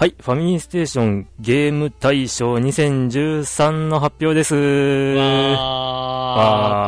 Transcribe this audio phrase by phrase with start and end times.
[0.00, 4.54] はい、ファミリーステーションゲーム大賞2013の発表です。
[4.54, 6.87] わー。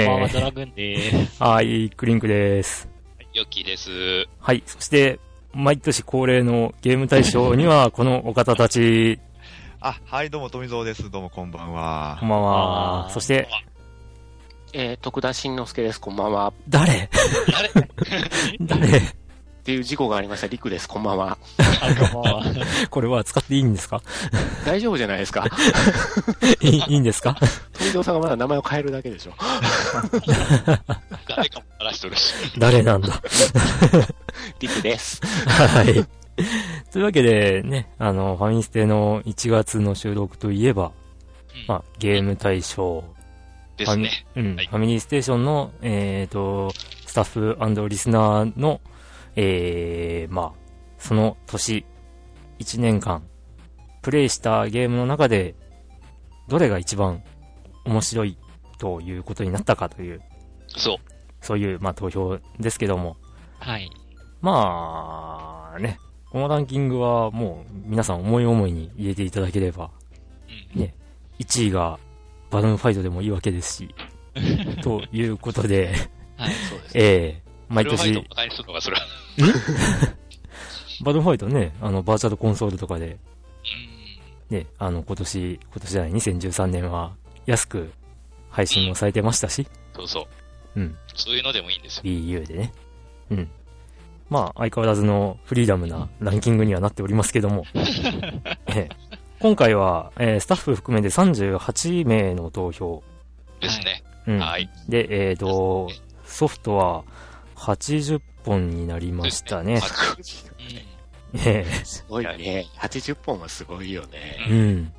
[0.00, 1.42] うも、こんばんは、ドラグン でーす。
[1.42, 2.88] はい、クリンクです。
[3.32, 3.90] ヨッキーです。
[4.40, 5.18] はい、そして、
[5.52, 9.18] 毎年恒例のゲーム大賞には、このお方たち。
[9.80, 11.10] あ、はい、どうも、富蔵です。
[11.10, 12.16] どうも、こんばんは。
[12.20, 13.10] こんばんは。
[13.10, 13.48] そして、
[14.72, 16.00] えー、徳田新之助です。
[16.00, 16.52] こんばんは。
[16.68, 17.10] 誰？
[17.52, 17.70] 誰？
[18.88, 19.21] 誰？
[19.62, 20.48] っていう事故がありました。
[20.48, 20.88] リクです。
[20.88, 21.38] こんばんは。
[22.10, 22.44] こんばんは。
[22.90, 24.02] これは使っていいんですか？
[24.66, 25.46] 大丈夫じゃないですか？
[26.60, 27.36] いいいいんですか？
[27.78, 29.32] 富蔵さんがまだ名前を変えるだけでしょ。
[31.28, 32.34] 誰かもらしとるし。
[32.58, 33.22] 誰なんだ？
[34.58, 35.20] リクです。
[35.46, 35.94] はい。
[36.92, 40.90] というわけでね、あの、ファミステの1月の収録といえば、うん、
[41.68, 43.04] まあ、ゲーム大賞。
[43.76, 44.26] ですね。
[44.34, 46.72] うん、はい、ファミリーステーションの、えっ、ー、と、
[47.06, 48.80] スタッフリスナーの
[49.36, 50.52] えー、まあ、
[50.98, 51.84] その年、
[52.58, 53.22] 1年間、
[54.02, 55.54] プレイしたゲームの中で、
[56.48, 57.22] どれが一番
[57.84, 58.36] 面白い
[58.78, 60.20] ということになったかという、
[60.68, 60.96] そう。
[61.40, 63.16] そういう、まあ、投票ですけども。
[63.58, 63.90] はい。
[64.40, 65.98] まあ、ね、
[66.30, 69.90] このランキングはもう皆さん思い思いに入れていただければ、
[70.74, 70.94] うん、ね、
[71.38, 71.98] 1位が
[72.50, 73.94] バルーンファイトでもいいわけですし、
[74.82, 75.92] ということで、
[76.36, 77.02] はい、そうです、ね。
[77.04, 78.14] ええー毎年。
[78.14, 79.02] バカにするのか、それは。
[81.02, 83.18] バトルファイトね、あの、バーチャルコンソールとかで、
[84.50, 87.12] ね、あの、今年、今年じゃない、2013年は、
[87.46, 87.92] 安く
[88.50, 89.66] 配信もされてましたし。
[89.96, 90.28] そうそ
[90.76, 90.80] う。
[90.80, 90.96] うん。
[91.14, 92.02] そういうのでもいいんですよ。
[92.04, 92.72] Wii U でね。
[93.30, 93.50] うん。
[94.30, 97.64] まあ、相変わらずのフリーダムなランキングにはなっておりますけども。
[98.68, 98.88] え
[99.40, 103.02] 今回は、えー、スタッフ含めて38名の投票。
[103.60, 104.04] ですね。
[104.26, 104.38] うん。
[104.38, 104.70] はい。
[104.88, 105.90] で、えっ、ー、と、
[106.24, 107.04] ソフトは、
[107.62, 109.80] 80本になりましたね。
[111.32, 112.66] ねすごいね。
[112.76, 114.36] 80本はすごいよね。
[114.50, 114.92] うん。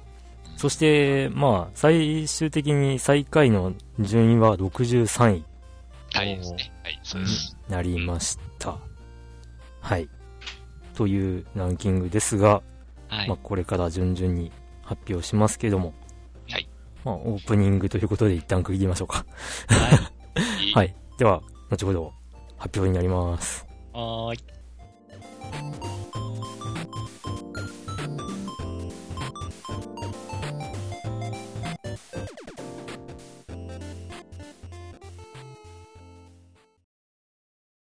[0.56, 5.46] そして、まあ、最終的に最下位の順位は63位。
[6.14, 6.72] はいですね。
[6.84, 7.58] はい、そうです。
[7.68, 8.78] なりました。
[9.82, 10.08] はい。
[10.96, 12.62] というランキングですが、
[13.10, 14.54] はい、まあ、これから順々に
[14.84, 15.94] 発表しますけども、
[16.50, 16.70] はい。
[17.04, 19.26] まあ、オープニングということで一旦区切りましょうか。
[19.68, 19.90] は
[20.72, 20.72] い。
[20.74, 20.96] はい。
[21.18, 22.14] では、後ほど
[22.64, 23.68] 発表になります。
[23.92, 24.40] はーい。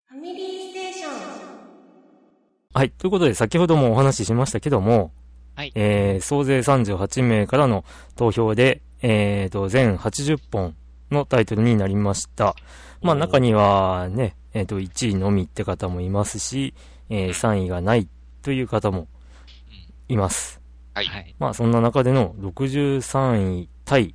[0.07, 1.13] ファミリーステーション。
[2.73, 2.91] はい。
[2.93, 5.13] ということで、先ほどもお話ししましたけども、
[5.55, 5.73] はい。
[5.75, 7.85] えー、総勢38名からの
[8.17, 10.75] 投票で、えーと、全80本
[11.11, 12.57] のタイトルになりました。
[13.03, 16.75] まあ中にはね、えっ、ー、と、1位のみって方もいますし、
[17.09, 18.09] えー、3位がない
[18.43, 19.09] という方も
[20.09, 20.61] います。
[20.95, 21.35] はい。
[21.39, 24.15] まあそんな中での63位タイ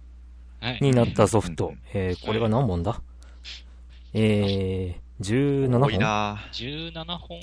[0.81, 3.01] になったソフト、えー、これが何本だ？
[4.13, 7.39] えー、17本 ?17 本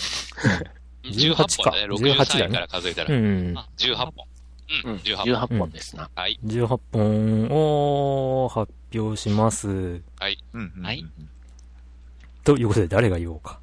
[1.05, 1.71] ?18 か。
[1.71, 2.55] 18だね。
[2.55, 3.15] から数えたら。
[3.15, 3.55] うん。
[3.77, 4.13] 18本。
[4.87, 6.09] うん、18本ですな。
[6.15, 6.39] はい。
[6.45, 10.01] 18本を発表します。
[10.19, 10.39] はい。
[10.83, 11.05] はい。
[12.45, 13.61] ということで誰が言おうか。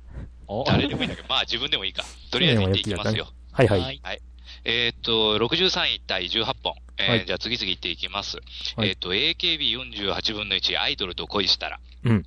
[0.65, 2.03] 誰でもいいんだけど、まあ自分でもいいか。
[2.31, 3.27] とりあえず言っていきますよ。
[3.51, 3.79] はいはい。
[3.79, 4.21] はい。
[4.63, 6.75] えっ、と、63位対18本。
[6.97, 8.37] えー、はい、じゃあ次々言っていきます。
[8.75, 11.79] はい、えっ、と、AKB48 分の1、アイドルと恋したら。
[12.03, 12.25] うん。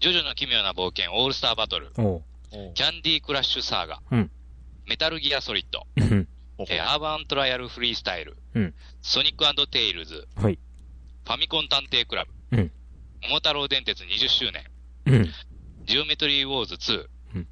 [0.00, 1.90] ジョジョの奇妙な冒険、オールスターバトル。
[1.98, 2.22] お
[2.74, 4.00] キャンディークラッシュサーガ。
[4.10, 4.30] うん。
[4.86, 5.86] メタルギアソリッド。
[5.96, 6.28] うん。
[6.68, 8.36] えー、アーバントライアルフリースタイル。
[8.54, 8.74] うん。
[9.02, 10.26] ソニックテイルズ。
[10.36, 10.58] はい。
[11.24, 12.56] ファミコン探偵クラブ。
[12.56, 12.72] うん。
[13.22, 14.64] 桃太郎電鉄20周年。
[15.06, 15.28] うん。
[15.88, 17.06] ジオメトリーウォーズ2。
[17.36, 17.48] うん。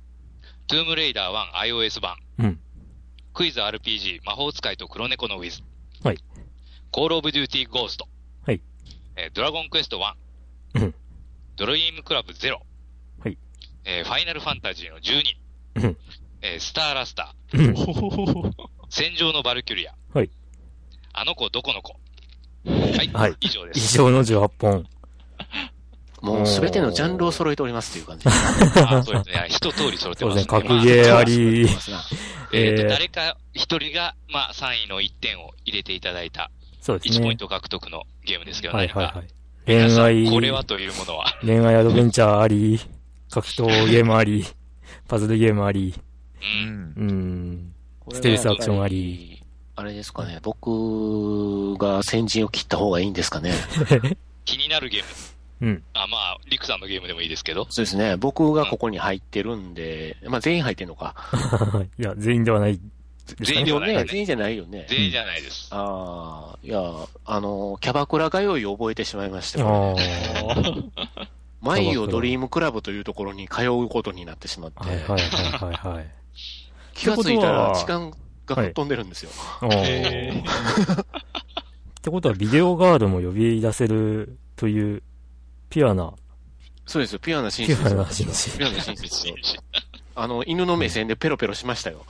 [0.66, 2.16] トゥームレイダー1 iOS 版。
[2.38, 2.60] うん。
[3.32, 5.62] クイズ RPG 魔法使いと黒猫のウィズ。
[6.04, 6.18] はい。
[6.90, 8.06] コールオブデューティーゴースト。
[8.44, 8.60] はい。
[9.16, 9.98] えー、ドラゴンクエスト
[10.74, 10.82] 1。
[10.82, 10.94] うん。
[11.56, 12.58] ドリームクラブ0。
[13.20, 13.38] はい。
[13.86, 15.22] えー、ファイナルファンタジーの12。
[15.76, 15.96] うん。
[16.42, 17.58] えー、スターラスター。
[17.58, 18.52] うん。
[18.90, 19.94] 戦場のヴァルキュリア。
[20.12, 20.30] はい。
[21.14, 21.98] あの子どこの子？
[22.66, 23.08] はい。
[23.08, 23.36] はい。
[23.40, 23.94] 以上です。
[23.94, 24.86] 以上の18本。
[26.26, 28.26] もうすべてのジャンルを揃えておりますっていう感じ。
[28.82, 29.46] あそうですね。
[29.48, 30.44] 一通り揃ってますね。
[30.48, 30.80] そうですね。
[30.80, 31.68] 格ゲーあり。
[32.52, 36.50] えっと、誰か一人が、まあ、3位の1点を入れていただいた。
[36.80, 37.20] そうですね。
[37.20, 39.36] 1ポイント獲得のゲームですけど、はいはいはい。
[39.66, 41.36] 恋愛、これはというものは。
[41.42, 42.80] 恋愛アドベンチャーあり、
[43.30, 44.44] 格闘ゲームあり、
[45.08, 46.66] パズルゲームあり、う。
[46.66, 47.72] うんん。
[48.08, 48.14] うん。
[48.14, 49.42] ステルスアクションあり。
[49.74, 53.52] あれですかね、僕が先陣を切った方がいいんですかね。
[54.46, 55.08] 気になるゲーム。
[55.60, 55.82] うん。
[55.94, 57.66] あ、まあ、リクさんのゲームでもいいですけど。
[57.70, 61.14] そうですね、僕がここに入ってるんで、まあ全員入ってんのか。
[61.98, 62.78] いや、全員ではない。
[63.40, 63.94] 全員ではないね。
[63.94, 64.86] よね全員じゃないよね。
[64.88, 65.68] 全員じゃないです。
[65.72, 66.80] ああ、いや、
[67.24, 69.64] あの、キャバクラ通いを覚えてしまいましたね。
[69.66, 71.26] あ。
[71.62, 76.06] マイオドリームクラブというところに通うことになってしまって、はいはいはいはいはい。
[76.94, 78.12] 気がついたら時間
[78.46, 79.30] が吹っ飛んでるんですよ。
[79.60, 80.42] あー
[81.02, 81.04] っ
[82.02, 85.02] てことは、ビデオガードも呼び出せるという、
[85.76, 86.10] ピュアな、
[86.86, 87.98] そうですよ、ピュアな紳ピ士ですよ。
[87.98, 88.50] ュアな紳士。
[88.58, 89.34] ピュアな紳士ですよ。
[90.14, 92.06] あの、犬の目線でペロペロしましたよ。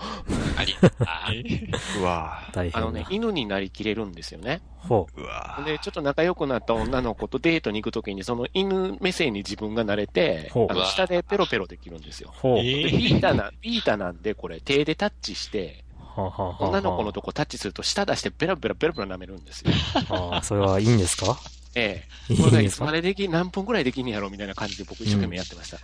[0.57, 0.77] あり。
[1.01, 1.33] あ
[1.99, 2.87] うわ大変な。
[2.87, 4.61] あのね、犬になりきれるんですよね。
[4.79, 12.39] ほうわで、ちょっと仲良くなった女の子とデートに行くときに、その犬目線に自分が慣れてあの、下でペロペロできるんですよう。。
[12.39, 12.57] ほう。
[12.59, 15.83] でビータな、ビータなんで、これ、手でタッチして、
[16.17, 19.73] 女の子のとこタッチすると、舌出してベラベラベラベラ舐めるんですよ。
[20.11, 21.37] ああ、それはいいんですか？
[21.77, 22.33] ええ。
[22.33, 25.79] いいこれがいつんでき、何分くらいできんやろみたいな感じで僕一生懸命やってました。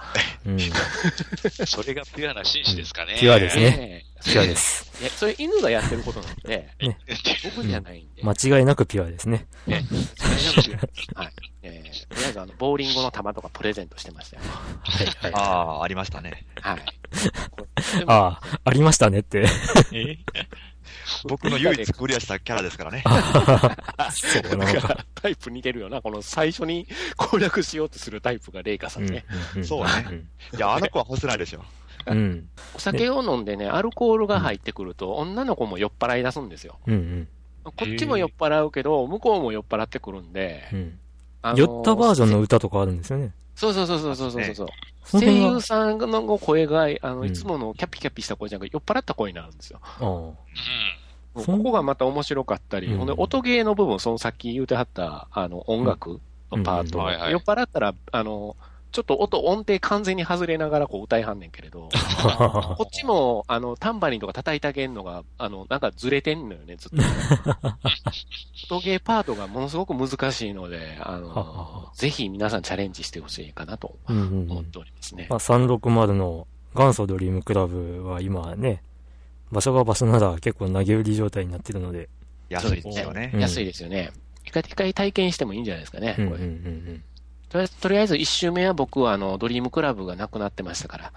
[0.47, 0.59] うん。
[0.59, 3.19] あ、 それがピュアな紳士ですかね。
[3.21, 4.91] ピュアですねええピュアです。
[5.03, 6.97] いや、それ犬がやってることなんで、ね
[7.45, 8.23] 僕じゃないんで。
[8.23, 9.47] 間違いなくピュアですね。
[9.67, 9.85] ね。
[10.17, 11.33] それがはい。
[11.63, 14.43] ええとりあえず、あの、ボーリングの球とかプレゼントしてましたよ。
[14.83, 15.33] はいはい。
[15.35, 15.39] あ
[15.79, 16.47] あ、ありましたね。
[16.61, 16.81] はい。
[18.07, 19.47] ああ、ありましたねって。
[19.93, 20.19] え？
[21.29, 23.05] 僕の唯一クリアしたキャラですからね。
[24.11, 25.07] そうなのか。
[25.15, 26.03] タイプ似てるよな。
[26.03, 26.87] この最初に
[27.17, 29.25] 攻略しようとするタイプがレイカさんね。
[29.57, 29.91] うんそうね。
[30.57, 31.65] いや、あの子は干せないでしょ。
[32.07, 32.19] うん。
[32.19, 32.49] うん。
[32.75, 36.79] お酒を飲んでね、アルコールが入ってくると、女の子も酔っ払い出すんですよ。
[36.87, 37.29] うん
[37.65, 40.99] こっちも酔っ払うけど、向こうも酔っ払ってくるんでうん。
[41.43, 41.51] う、ん。
[41.51, 43.33] あの酔ったバージョンの歌とかあるんですよね。
[43.55, 44.69] そうそうそうそうそうそうそう。
[45.21, 49.81] 声優さんの声が、あの、うんいつものキャピキャピした声じゃなくて、酔っ払った声になるんですよ。
[50.01, 51.45] うん。
[51.45, 58.57] ここがまた面白かったり、うんほんで、音ゲーの部分、そのさっき言うてはった、あの、音楽のパート、うんはいはい酔っ払ったら、あの、
[58.93, 61.89] ちょっと音、音程完全に外れながらこう歌いはんねんけれど、
[62.77, 66.97] こっちも、あの、タンバリンとか叩いてあげんのが、あの、なんかずれてんのよね、ずっと。
[68.77, 74.51] 音ゲーパートがものすごく難しいので、あのは、ぜひ皆さんチャレンジしてほしいかなとうんうんうん。
[74.53, 75.27] 思っておりますね。
[75.31, 78.83] まあ、360の元祖ドリームクラブは今ね、
[79.51, 82.09] 場所が場所なら結構投げ売り状態になってるので、
[82.51, 83.39] 安いですよねう。
[83.39, 84.11] ん安いですよね。
[84.45, 86.17] 一回一回体験してもいいんじゃないですかね。
[86.19, 87.05] うんうんうこれん
[87.53, 91.13] とりあえず、とりあえず一周目は僕はあの、ドリームクラブがなくなってましたから。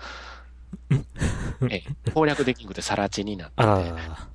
[1.71, 3.63] ええ、攻略できなくてさらちになって。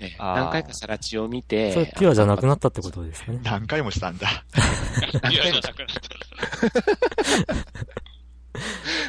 [0.01, 3.41] え何回かさらちを見て、それピュアじゃなくなったってことですかね。
[3.45, 4.45] 何回もしたんだ。
[4.55, 5.87] ピュアじゃなくなっ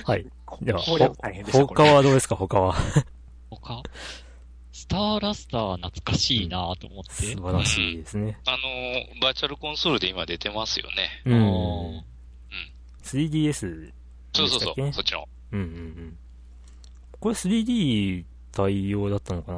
[0.06, 0.12] た。
[0.12, 0.26] はい。
[0.62, 2.36] では、他はどうですか？
[2.36, 2.76] 他は。
[3.50, 3.82] 他？
[4.74, 7.12] スターラスター懐かしいなと思って。
[7.14, 8.38] 素晴らしいですね。
[8.46, 11.10] あのー、バーチャルコンソールで今出てますよね。
[11.26, 11.40] ううん
[12.00, 12.04] ん。
[13.04, 13.92] 3DS
[14.34, 15.28] そうそうそう、そっちの。
[15.52, 16.18] うんうんうん。
[17.20, 19.58] これ 3D 対応だったのかな？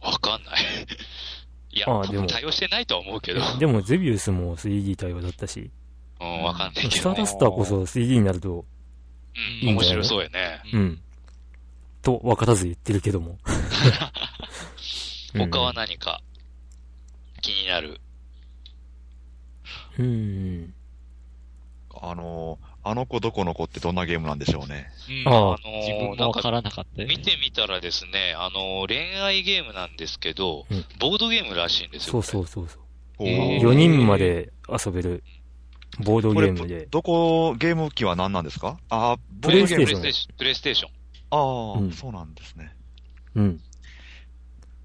[0.00, 0.62] わかんない。
[1.72, 3.40] いや、多あでも分対応してないとは思うけど。
[3.58, 5.70] でもゼビウスも 3D 対応だったし、
[6.20, 6.90] うん、わかんないけど。
[6.90, 8.64] スターダスターこそ 3D になると、
[9.62, 10.62] うん、面白そうやね。
[10.72, 11.00] うん。
[12.02, 13.38] と分からず言ってるけども。
[15.38, 16.20] 他は何か
[17.40, 18.00] 気になる？
[19.98, 20.74] うん。
[21.94, 24.90] あの、あの子どこの子ってどんなゲームなんでしょうね。
[25.26, 32.12] ああうんの自分ーなんかもわからなかったよね見てみたらですね、あのー恋愛ゲームなんですけど、うんボードゲームらしいんですよ。
[32.12, 32.82] そうそうそうそう。
[33.18, 35.22] おえー4人まで遊べる
[36.00, 36.86] ボードゲームで。
[36.86, 38.78] どこ、ゲーム機は何なんですか？
[38.88, 40.90] あー、ボプレイードゲームステーションプレイステーション。
[40.90, 41.72] プレイステーション。
[41.74, 42.74] ああ、うんそうなんですね。
[43.36, 43.60] うん。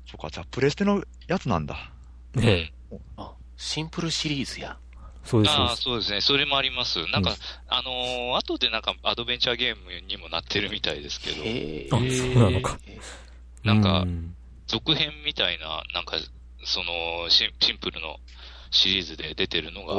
[0.05, 1.91] そうか、じゃあ、プレステのやつなんだ。
[2.35, 2.99] ねえ。
[3.17, 4.77] あシンプルシリーズや。
[5.27, 5.81] そうです、そうああ、です。
[5.83, 6.21] そうですね。
[6.21, 7.05] それもあります。
[7.11, 7.35] なんか、うん
[7.69, 11.47] あのー後でなんかアドベンチャーゲームにもなってるみたいですけど、へ
[11.85, 12.77] えあ、そうなのか。
[13.63, 14.33] なんかうん
[14.67, 16.17] 続編みたいな、なんか、
[16.65, 18.17] そのシン、シンプルの
[18.69, 19.93] シリーズで出てるのが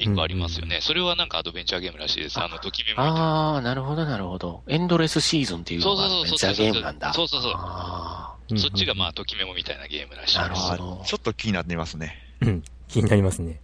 [0.00, 0.78] 一個ありますよね。
[0.80, 2.38] それはなんかアドベンチャーゲームらしいです。
[2.40, 3.20] あの、ときめもみたいな。
[3.20, 4.62] ああ、なるほど、なるほど。
[4.68, 6.50] エンドレスシーズンっていうそうのがそうそうそう。
[6.50, 7.12] メジャーゲームなんだ。
[7.12, 8.58] そうそうそう。
[8.58, 10.62] そっちがまあ、ときめもみたいなゲームらしいなるです。
[10.70, 12.16] ほどあーちょっと気になってますね。
[12.42, 12.62] うん。
[12.88, 13.60] 気になりますね。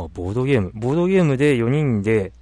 [0.00, 0.72] まあ、ボードゲーム。
[0.74, 2.32] ボードゲームで4人で、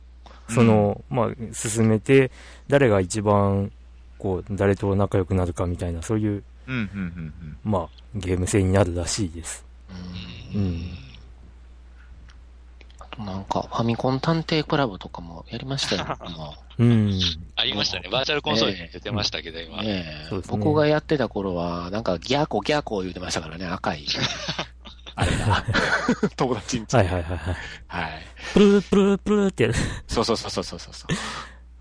[0.49, 2.31] その、まあ、進めて、
[2.69, 3.73] 誰が一番、
[4.19, 7.00] こう、誰と仲良くなるかみたいな、そういう、うん、うん、うん、う
[7.45, 7.59] ん。
[7.65, 9.65] まあ、ゲーム性になるらしいです。
[10.55, 10.83] うんうん。
[13.00, 16.17] あとなんか、ファミコン探偵クラブとかもやりましたよ。
[16.37, 17.21] もうん。
[17.57, 18.09] ありましたね。
[18.09, 19.81] バーチャルコンソールに出てましたけど、今。
[19.81, 24.07] うねえそうですね僕がやってた頃は、なんかギャーコギャーコ言うてましたからね、赤い。
[25.19, 25.65] あれが。
[26.37, 26.95] 友達んち。
[26.95, 27.57] はいはいはいはい。
[27.89, 28.27] はい。
[28.55, 29.73] プループループルーって、
[30.07, 30.95] そうそうそうそうそうそう。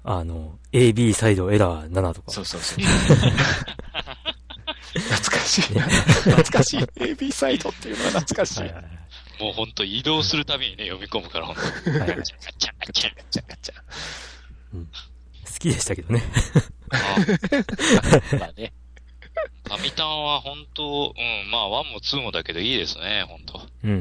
[0.03, 2.31] あの、AB サイドエラー7とか。
[2.31, 2.79] そうそうそう。
[4.97, 5.61] 懐かしい。
[5.61, 6.79] 懐かしい。
[6.79, 8.61] AB サイドっていうのは懐かしい。
[8.61, 8.83] はいはい
[9.39, 13.75] もう本当移動するたびにね、読み込むから、本当はいはいガチャガチャガチャガチャガチャ。
[15.53, 16.23] 好きでしたけどね。
[18.39, 18.73] まあね。
[19.65, 23.61] ファミタンは本当、うん、まあ、1も2もだけどいいですね、本当。
[23.83, 23.99] うんうんう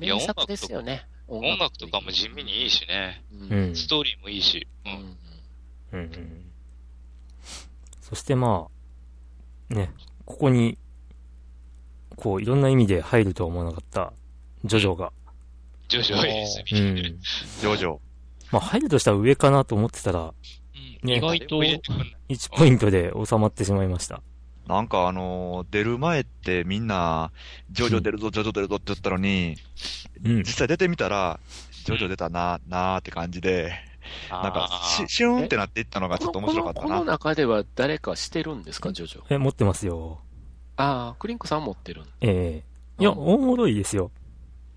[0.00, 0.04] ん。
[0.04, 1.06] いや名作ですよね。
[1.28, 3.24] 音楽とかも地味にいいしね。
[3.32, 3.44] う。
[3.44, 3.52] うん。
[3.52, 3.76] うんん。
[3.76, 4.66] ストーリーもいいし。
[4.84, 4.88] う。
[4.88, 5.16] うんん。
[5.92, 6.52] うんうん。
[8.02, 8.68] そしてま
[9.70, 9.90] あ、ね、
[10.24, 10.78] ここに、
[12.16, 14.12] こう、いろんな意味で入るとは思わなかった、
[14.64, 15.12] ジョジョが。
[15.88, 16.90] ジョジョいいですうね。
[16.90, 16.96] ん。
[16.96, 17.98] ジョジョ。
[18.52, 20.34] まあ、入るとしたら上かなと思ってたら、うん
[21.06, 24.20] ね意外と、入れてくんない1ポイントで収まってしまいました。
[24.66, 27.30] なんかあのー出る前ってみんな、
[27.70, 29.56] ジョジョ出るぞ、ジョジョ出るぞって言ったのに、
[30.24, 30.44] うん実。
[30.46, 31.38] 際出てみたら、
[31.84, 33.72] ジョジョ出たな、なーって感じで、
[34.30, 37.12] なんかあ、し、ーシューンってなっていったのがちょっと面白かったこのこのな。
[37.12, 39.22] 中では誰かしてるんですか、ジョジョ？
[39.30, 40.18] え、持ってますよ。
[40.76, 42.62] ああ、クリンクさん持ってるんえ
[42.98, 44.10] えいや、うんおもろいですよ。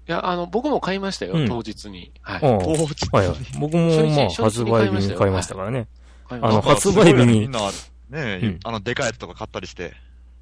[0.07, 2.12] いや、あの、僕も買いましたよ、うん当日に。
[2.21, 2.41] はい。
[2.41, 3.38] うん当日はいはい。
[3.59, 5.88] 僕もまあ、発売日に買いましたからね。
[6.29, 7.71] あの発売日にみんな、ね
[8.12, 9.93] え、うんあの、でかいやつとか買ったりして。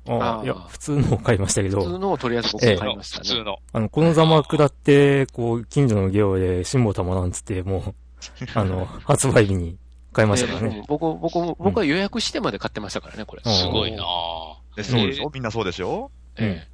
[0.10, 3.24] ああいや、普通のを買いましたけ普通ど、のをとりあえず僕も買いましたね。
[3.28, 3.58] 普通の。
[3.74, 7.94] あの、このざま下って、こう、近所のゲオで辛抱たまらんつって、もう、
[8.56, 9.78] あの、発売日に
[10.14, 10.76] 買いましたからね。
[10.78, 13.42] ええ僕、僕も、僕は予約してまで買ってましたからね、これ。
[13.46, 14.76] うんすごいなぁ。
[14.78, 15.30] でそうでしょ？
[15.34, 16.12] みんなそうでしょ？
[16.38, 16.68] え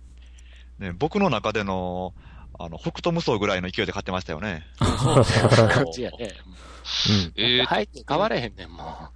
[0.77, 2.13] ね、僕の中での、
[2.59, 4.65] あの、北斗無双ぐらいの勢いで買ってましたよね。
[4.81, 6.33] えそうそう感じやね。
[7.09, 7.33] うん。
[7.35, 9.09] えー、入って買われへんねん、も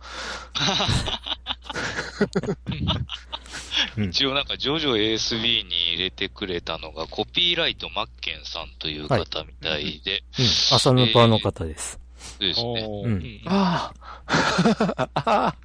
[3.98, 10.46] うん一応なんか、ジョジョ ASB に入れてくれたのが、コピーライトマッケンさんという方みたいで、うん。
[10.76, 12.00] 朝ヌパの方です。
[12.40, 12.82] ですね。
[12.82, 13.22] うんおーうんう。
[13.46, 13.94] あ
[14.26, 15.10] あ。
[15.14, 15.56] ああ。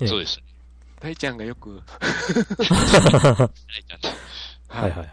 [0.00, 0.44] ええそうですね。
[1.00, 1.70] 大ちゃんがよく。
[1.70, 1.82] はい
[3.84, 4.08] ちゃんと
[4.68, 5.10] はいはいはい。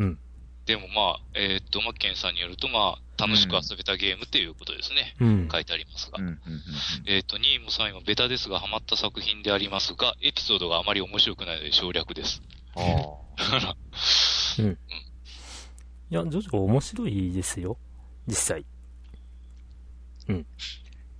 [0.00, 0.18] うん。
[0.66, 5.14] でもまあ、えーっと、マッケンさんによると、まあ、楽しく遊べたゲームっていうことですね。
[5.20, 5.48] うん。
[5.50, 6.18] 書いてありますが。
[6.18, 6.40] うん、うん、うん。
[7.06, 12.42] えーっと、2位も3位もベタですが、ハマった作品でありますが、エピソードがあまり面白くないので省略です。
[12.74, 12.84] ああ。
[16.10, 17.76] いや、ジョジョ面白いですよ。
[18.26, 18.64] 実際。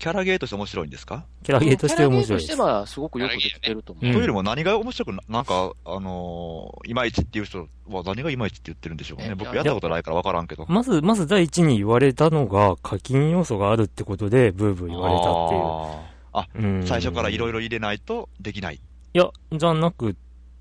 [0.05, 2.79] キャラゲーとして面白いんですか、キャラゲーとして面白いですキャラゲーとして。
[2.79, 4.05] はすごくよくできてると思う。
[4.05, 9.29] うんというよりも何が面白くな、なんか、あのーいまいちっていう人は何がいまいちって言ってるんでしょうね。
[9.31, 10.67] え僕やったことないからわからんけど。
[10.69, 16.79] まず、まず第一に言われたのが、課金要素があるってことで、ブーブー言われたっていう。
[16.81, 18.75] うん最初からいろいろ入れないとできない。
[18.75, 20.15] いや、じゃなくっ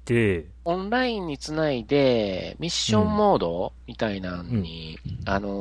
[0.06, 5.52] て、オンラインにつないで、ミッションモードみたいなのに、あのー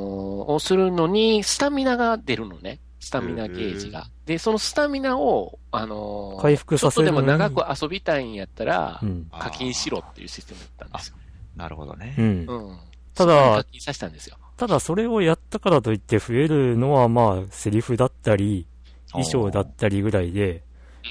[0.53, 2.79] をするのに、スタミナが出るのね。
[3.03, 4.07] スタミナゲージが。
[4.25, 9.27] で、そのスタミナを、あのー回復させるちょっとでも長く遊びたいんやったらう、ん。
[9.37, 11.15] 課金しろっていうシステムだったんですよ。
[11.55, 12.15] なるほどね。
[12.17, 12.25] うん。
[12.25, 12.77] うん。
[13.13, 14.37] ただ課金させたんですよ。
[14.55, 18.65] ただそれをやったからといって増えるのはまあ、セリフだったり、
[19.11, 20.63] 衣装だったりぐらいで、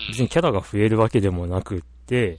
[0.09, 2.37] 別にキャラが増えるわけでもなくって、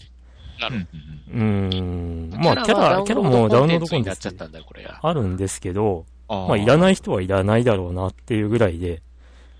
[0.60, 0.88] なる
[1.34, 5.00] うんまあキャラ、キャラもダウンロードコンテンツになっちゃったんだよ、これが。
[5.02, 6.78] あるんですけど、あまあいらい。
[6.78, 9.02] ない人はいらないだろうなっていうぐらいで、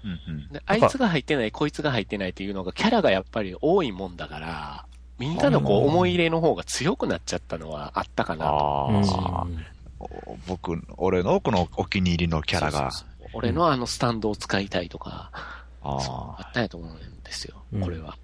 [0.04, 0.48] うんうん。
[0.50, 4.86] であいつが入ってない、こいつが入ってないっていうのが、キャラがやっぱり多いもんだから、
[5.20, 8.90] みんなのこう、思い入れの方が強くなっちゃったのはあったかなと。
[8.90, 9.66] あうん。
[10.48, 12.92] 僕、俺のこのお気に入りのキャラが。
[12.92, 13.30] そうそうそう。
[13.34, 15.32] 俺のあのスタンドを使いたいとか、
[15.84, 17.82] うああったんやと思うんですよ、うん。
[17.82, 18.18] これは。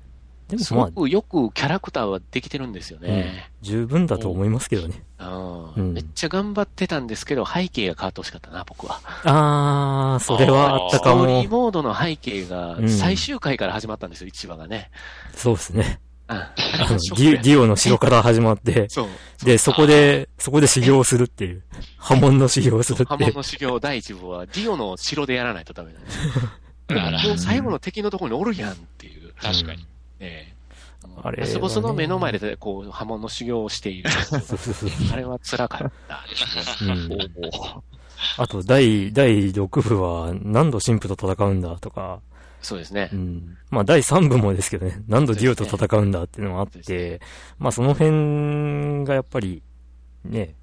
[0.49, 3.49] でもまあ、すごくよくキャラクターはできてるんですよね。
[3.61, 5.03] 十分だと思いますけどね。
[5.19, 8.99] うんうんめっちゃ頑張ってたんですけど、背景が変わってほしかったな、僕は。
[9.23, 11.49] あー、それはあったかもストーリー。
[11.49, 14.89] モードの背景がうん最終回から始まったんですよ、1話がね。
[15.35, 15.99] そうですね。
[16.29, 18.87] ディディオの城から始まって。
[19.43, 21.63] で、そこで、そこで修行をするっていう。
[21.97, 23.07] 波紋の修行をするっていう。
[23.09, 26.23] 波紋の修行第一部は、ディオの城でやらないとダメなんですよ。
[26.89, 29.33] あらもう最後の敵のところにおるやんっていう。
[29.41, 29.85] 確かに。
[30.19, 30.59] ええ。
[31.21, 31.47] あれはね。
[31.47, 34.09] ラスボスの目の前で、こう、波紋の修行をしている。
[35.11, 36.25] あれは辛かった。
[36.29, 36.93] ですね。
[36.93, 37.17] うん。
[38.37, 42.21] あと、第、第6部は何度神父と戦うんだとか、
[42.61, 43.09] そうですね。
[43.13, 43.15] う。
[43.15, 43.57] ん。
[43.69, 47.21] まあ、第3部もですけどね、何度ディオと戦うんだっていうのがあって、
[47.57, 49.63] まあ、その辺がやっぱり、
[50.25, 50.55] ね、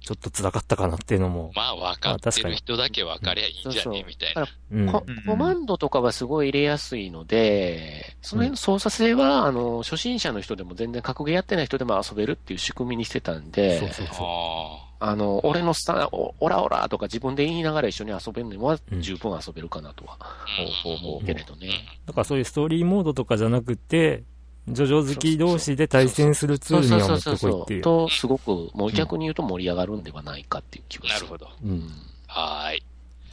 [0.00, 4.46] ちょっと辛かったかなっていうのも、まあ、分かってる人だけ分かりゃいいんじゃそうそうねみたいな。
[4.72, 5.26] うん。
[5.26, 14.26] コマンドとかはすごい入れやすいので、その辺の操作性は、あの、初心者の人でも全然格ゲーやってない人でも遊べるっていう仕組みにしてたんで、そうそうそう。
[14.26, 20.26] ああの、俺のスタおオラオラとか自分で言いながら一緒に遊べるのは十分遊べるかなとはあ。
[20.84, 21.70] 思うけれどね。
[22.06, 24.24] だからそういうストーリーモードとかじゃなくて、
[24.68, 27.82] ジョジョ好き同士で対戦するツールには持ってこいっていう。
[27.82, 31.30] と、すごく、もう逆に言うと盛り上がるんではないかっていう気がする。
[31.30, 31.50] なるほど。
[31.64, 31.90] うん。
[32.26, 32.84] はーい。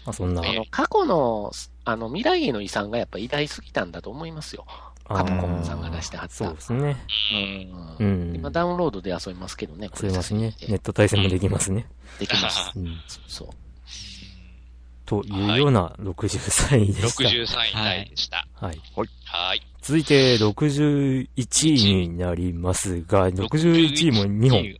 [0.05, 1.51] まあそんな、あの、過去の、
[1.85, 4.65] あの、未来への遺産がやっぱ偉大すぎたんだと思いますよ。
[5.07, 6.33] カプコンさんが出してはった。
[6.33, 6.97] そうですね。
[7.99, 8.03] う。
[8.03, 8.35] うんん。
[8.35, 10.53] 今ダウンロードで遊びますけどね、遊べますね。
[10.67, 11.87] ネット対戦もできますね。
[12.19, 12.71] できます。
[12.75, 12.87] うん。
[13.07, 13.47] そうそう。
[15.05, 17.29] というような60歳でした。
[17.29, 18.45] 63位でした。
[18.53, 18.81] はい。
[18.95, 19.61] はーい。
[19.81, 21.27] 続いて61
[21.73, 24.75] 位になりますが、61位も2本。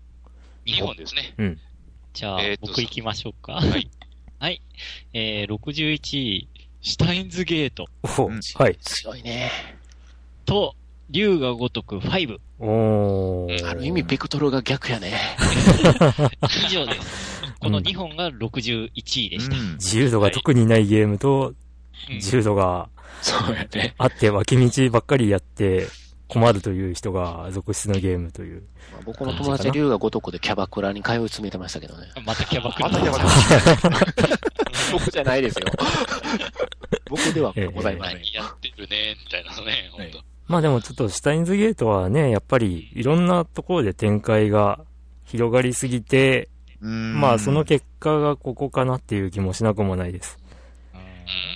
[0.66, 1.34] 2本ですね。
[1.38, 1.60] うん。
[2.14, 3.54] じゃあ、えーと僕行きましょうか。
[3.54, 3.90] はい。
[4.40, 4.62] はい。
[5.14, 6.48] えー、61位、
[6.82, 7.86] シュタインズゲート
[8.20, 8.78] おうんはい。
[8.82, 9.52] 強いね。
[10.46, 10.76] と、
[11.10, 12.40] 竜が如く5。
[12.60, 13.68] おー。
[13.68, 15.14] ある意味、ベクトルが逆やね。
[16.68, 17.44] 以上です。
[17.60, 19.58] この2本が61位でした。
[19.58, 21.56] うん自由度が特にないゲームと、うん
[22.16, 22.90] 自由度が
[23.22, 23.96] そうやね。
[23.98, 25.88] あって、脇道ばっかりやって
[26.28, 28.64] 困るという人が続出のゲームという。
[28.92, 32.08] まあ僕の友達、竜が如くでキャバクラに通い詰めてましたけどね。
[32.26, 32.90] またキャバクラ。
[32.90, 34.38] またキャバクラ
[34.92, 35.68] 僕じゃないですよ。
[37.10, 38.18] 僕ではございません。
[38.18, 40.22] 何やってるね、みたいなね、ほんと。
[40.48, 44.80] まあでもちょっとシュタインズゲートはね、やっぱりいろんなところで展開が
[45.26, 46.50] 広がりすぎて、
[46.82, 50.38] うんまあその結果がここかなっていう気もしなくもないです。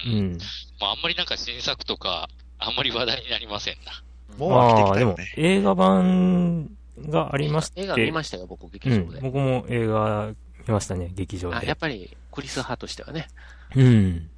[0.08, 0.10] う。
[0.10, 0.38] うんん。
[0.82, 4.04] まあ、あんまりなんか新作とか、あんまり話題になりませんな。
[4.38, 5.34] もう飽きてまあでもきたよね。
[5.38, 7.82] 映画版がありまして。
[7.82, 9.22] 映画見ましたよ、僕、劇うん場で。。
[9.22, 10.34] 僕も映画
[10.68, 11.78] 見ましたね、劇場あ、でやっ。
[11.78, 13.28] ぱり、クリス派としてはね。
[13.76, 14.30] うん。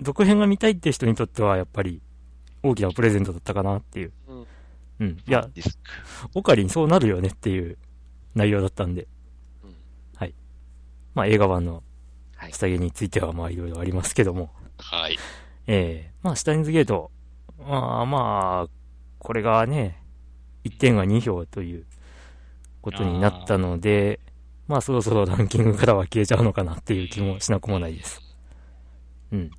[0.00, 2.00] 続編が見たいって人にとっては、やっぱり、
[2.62, 4.12] 大きなプレゼントだったかなっていう。
[4.28, 4.46] うん
[5.00, 5.08] うん。
[5.10, 5.48] いや、
[6.34, 7.78] オカリンそうなるよねっていう
[8.34, 9.06] 内容だったんで。
[9.62, 9.74] うん
[10.16, 10.34] はい。
[11.14, 11.84] まあ映画版の
[12.36, 12.52] はい。
[12.52, 14.50] 下着についてはまあいろいろありますけども。
[14.78, 15.18] はい。
[15.66, 17.10] ええまあシュタインズゲート。
[17.58, 18.68] まあまあ、
[19.18, 20.02] これがね、
[20.64, 21.86] 1点が2票という
[22.80, 24.20] ことになったので、
[24.66, 28.20] まあそろそろランキングからは消えちゃうのかなっていう気もしなくもないです。
[29.32, 29.50] うん。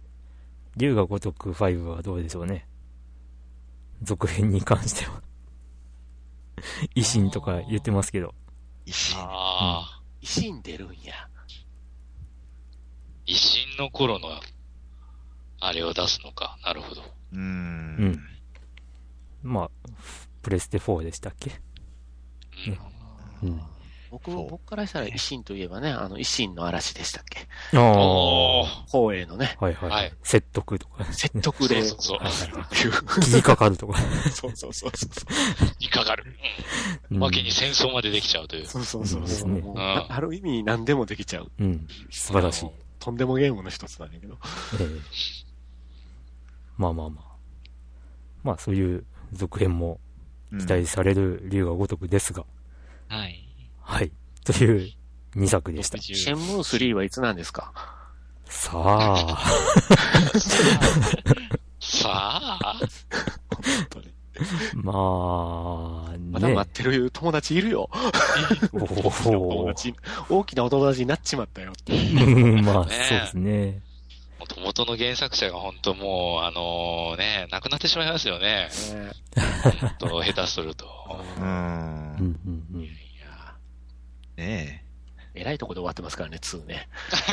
[0.77, 2.67] 竜が如く5はどうでしょうね。
[4.01, 5.21] 続編に関しては。
[6.95, 8.33] 維新とか言ってますけど。
[8.85, 9.15] 石。
[9.17, 11.13] ああ、維新出るんや。
[13.25, 14.29] 維新の頃の、
[15.59, 16.57] あれを出すのか。
[16.63, 17.01] なるほど。
[17.01, 17.41] ううん
[18.11, 18.19] ん。
[19.43, 19.69] まあ、
[20.41, 21.51] プレステ4でしたっけ？
[23.43, 23.49] うん。
[23.49, 23.61] うん。
[24.11, 27.47] 僕、そう僕からしたら維新といえばね、あの、維新の嵐でしたっけ？
[27.77, 27.91] ああ。
[27.91, 28.85] おー。
[28.87, 29.89] 光栄のね、はいはい。
[29.89, 33.99] はい説得とか、説得で、そうそうそうはいはいはい切りかかるとか。
[34.33, 35.69] そうそうそうそう。
[35.79, 36.25] にかかる。
[37.11, 37.23] ううんん。
[37.23, 38.65] わけに戦争までできちゃうという。
[38.65, 39.27] そうそうそうそう。
[39.27, 41.51] ですねもううんあある意味何でもできちゃう。
[41.59, 41.87] うん。
[42.09, 42.69] 素晴らしい。
[42.99, 44.37] とんでもゲームの一つなんだけど。
[44.79, 45.48] ええ
[46.79, 47.25] まあまあまあ。
[48.43, 49.99] まあそういう続編も
[50.51, 52.43] うん期待される竜が如くですが、
[53.09, 53.45] はい。
[53.81, 54.11] はい。
[54.45, 54.89] という
[55.35, 55.97] 2作でした。
[55.99, 57.71] 60シェンムー3はいつなんですか？
[58.45, 59.37] さあ、
[61.79, 62.09] さ
[62.63, 64.13] あ、本当に。
[64.73, 66.55] まあ、まだね。
[66.55, 67.89] 待ってる友達いるよ。
[68.73, 69.93] お 友お達、
[70.29, 71.93] 大きなお友達になっちまったよって。
[71.93, 73.81] うんまあ、ねそうですね。
[74.39, 78.69] もともとの原作者が本当もう、あのね、亡くなってしまいますよね。
[78.93, 79.11] ね
[79.81, 80.85] 本当下手すると。
[81.37, 81.41] う。
[81.41, 82.83] うんんうんうん。
[82.83, 82.87] い
[83.21, 83.55] や
[84.37, 84.85] ね
[85.35, 86.87] えらいとこで終わってますからね、2ね。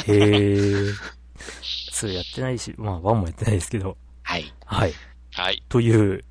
[0.07, 0.93] へえ。
[1.37, 3.97] 2やってないし、まあ1もやってないですけど。
[4.23, 4.53] はい。
[4.65, 4.93] はい。
[5.33, 5.63] はい。
[5.69, 6.25] という、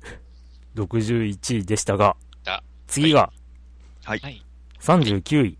[0.76, 3.32] 61位でしたがあ、次が
[4.04, 4.18] はい。
[4.18, 4.44] はい。
[4.80, 5.58] 39位。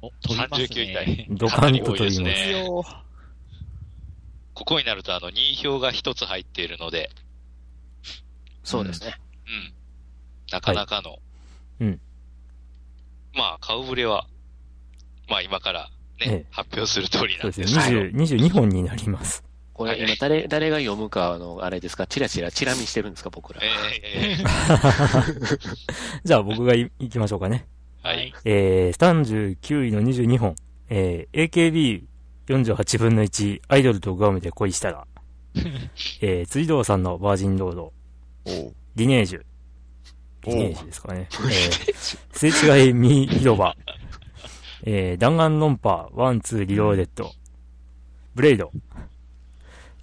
[0.00, 1.26] お、飛びます39位台ね。
[1.30, 3.04] ドカンとと言います。
[4.64, 7.10] ここになると、あの、2票が1つ入っているので、
[8.62, 9.14] そうですね。
[9.46, 9.74] うん。
[10.50, 11.18] なかなかの。
[11.80, 12.00] うん。
[13.34, 14.26] まあ、顔ぶれは、
[15.28, 17.64] まあ今からね、ええ発表する通りなそうんですね。
[17.66, 18.00] ですけど。
[18.00, 19.44] 20 22本になります。
[19.74, 23.60] これ今誰、誰が読むかの、あれですか、チラチラ、チラ見してるんですか、僕ら。
[23.62, 23.66] え
[24.02, 24.36] えええ
[26.24, 27.66] じゃあ僕がい行きましょうかね。
[28.02, 28.32] はい。
[28.46, 30.56] えー、39位の22本。
[30.88, 32.13] えー、
[32.46, 35.06] AKB48 分の1、アイドルとグアムで恋したら。
[36.20, 37.92] えー、辻堂さんのバージンロード。
[38.96, 39.42] リネージュ。
[40.44, 41.28] リネージュですかね。
[41.32, 43.74] えー、すれ違いミ広場。
[44.86, 47.32] えー、弾丸論破、ワン、ツー、リローデッド、
[48.34, 48.70] ブレイド、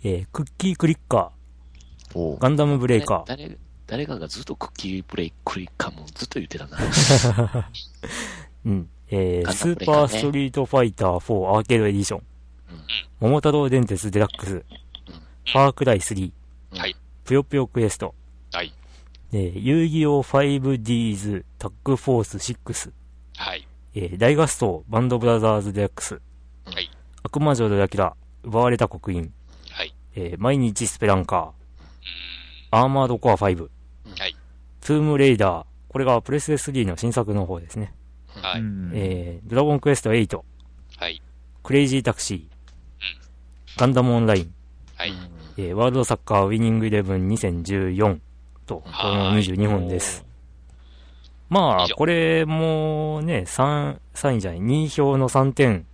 [0.04, 6.80] えー、クッキークリッカー、ガンダムブレイカー、誰、誰かがずっとクッキーブレイクリッカーもずっと言ってたな。
[8.66, 12.31] うん、えー、ガンダスーパーストリートファイター4アーケードエディション、うん
[13.20, 16.32] 桃太郎電鉄デラックス、ファークライ3、
[16.74, 16.96] はい。
[17.24, 18.16] ぷよぷよクエスト、
[18.52, 18.74] はい。
[19.34, 22.92] えー、遊戯王 5Ds タッグフォース6、
[23.38, 23.68] はい。
[23.94, 26.22] えー、大合奏バンドブラザーズデラックス、
[26.66, 26.90] はい。
[27.24, 29.32] 悪魔城ドラキュラ、奪われた刻印、
[29.70, 29.94] はい。
[30.16, 31.54] えー、毎日スペランカー、う
[32.72, 33.70] アーマードコア5、ーん。
[34.18, 34.36] はい。
[34.82, 37.94] トゥームレイダー、これがプレステ3の新作の方ですね。
[38.28, 38.62] はい。
[38.62, 40.42] うんえー、ドラゴンクエスト8、
[40.98, 41.22] はい。
[41.64, 42.51] クレイジータクシー、
[43.82, 44.54] ガンダムオンライン、
[44.96, 45.14] はい。
[45.58, 48.20] えー、ワールドサッカーウィニングイレブン2014
[48.68, 50.24] と、この22本です。
[51.50, 55.88] まあこれもね、3、3位じゃない、2票の3点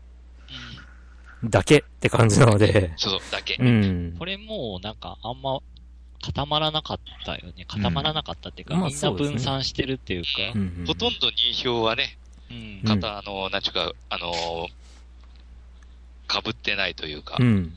[1.45, 3.56] だけって感じなので、そうそう、だけ。
[3.58, 4.15] うん。
[4.19, 5.62] これもうなんかあんま
[6.21, 7.63] 固まらなかったよね。
[7.69, 10.28] 固まらなかったっていうか、まあみんな分散してるっていうか。
[10.56, 12.17] うんうんほとんど2票はね、
[12.52, 12.82] うん。
[12.84, 14.34] うん方、あの、なんちゅうか、あの、
[16.27, 17.45] 被ってないというかう、ん。
[17.47, 17.73] うん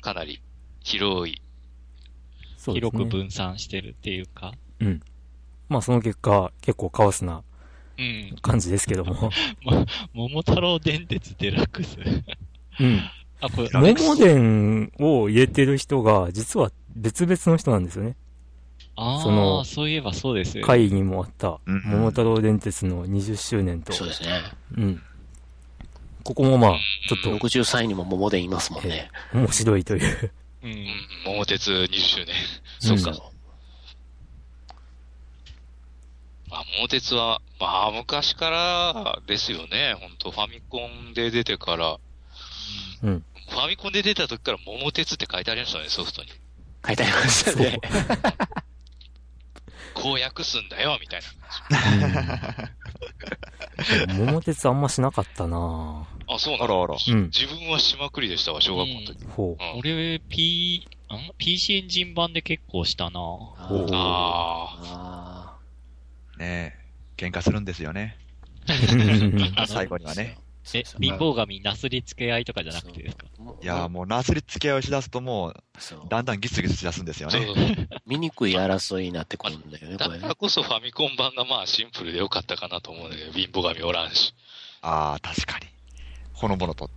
[0.00, 0.40] かなり
[0.82, 1.34] 広い。
[1.34, 2.74] ね。
[2.74, 4.52] 広く分散してるっていうか。
[4.80, 5.00] うん。
[5.68, 7.42] まあその結果、結構カオスな
[7.98, 8.34] うん。
[8.42, 9.30] 感じですけども。
[10.14, 11.98] 桃太郎電鉄デラックス。
[12.80, 13.10] うん。
[13.40, 18.16] あ、これ、桃伝を入れてる人が、実は別々の人なんですよね。
[18.96, 20.66] あそのあ、そういえばそうですよ。
[20.66, 24.42] 会にもあった、うん桃太郎電鉄の20周年と、そうですね。
[24.76, 25.02] うん。
[26.22, 26.78] ここもまあ、
[27.08, 29.10] ちょっと63位にも桃でいますもんね。
[29.32, 30.32] 面白いという。
[30.62, 30.66] う。
[30.66, 30.86] うんん。
[31.26, 32.34] 桃鉄20周年。
[32.90, 33.30] うんそうか。
[36.50, 39.96] まあ、桃鉄は、まあ、昔からですよね。
[40.00, 41.98] 本当ファミコンで出てから、
[43.02, 43.24] うん。
[43.48, 46.28] ファミコンで出た時から桃鉄って書いてありましたね、ソフトに。
[46.86, 47.80] 書いてありましたね。
[49.94, 51.26] こう訳すんだよ、みたいな。
[52.64, 52.70] うん
[54.26, 56.82] 桃鉄あんましなかったなあ、そうなの？
[56.82, 56.96] あらあら。
[57.08, 57.24] うん。
[57.26, 59.24] 自分はしまくりでしたわ、小学校の時。
[59.26, 65.56] ほうん俺、P、ん ?PC エンジン版で結構したなあおーあ
[66.36, 66.76] あね
[67.18, 68.16] え、喧嘩するんですよね。
[69.66, 70.36] 最後にはね。
[70.74, 73.26] え、貧乏神なすりつけ合いとかじゃなくてですか？
[73.62, 75.54] いやーもうなすりつけ合いをしだすともう、
[76.08, 77.88] だんだんギスギスしだすんですよね。
[78.06, 80.34] 醜い争いになってくるんだよね、これねだから。
[80.34, 84.34] こそファミコン版がまあシンプルでよかったかなと思うんだけど、貧乏神おらんし。
[84.82, 85.66] ああ、確かに。
[86.34, 86.90] ほのぼのと。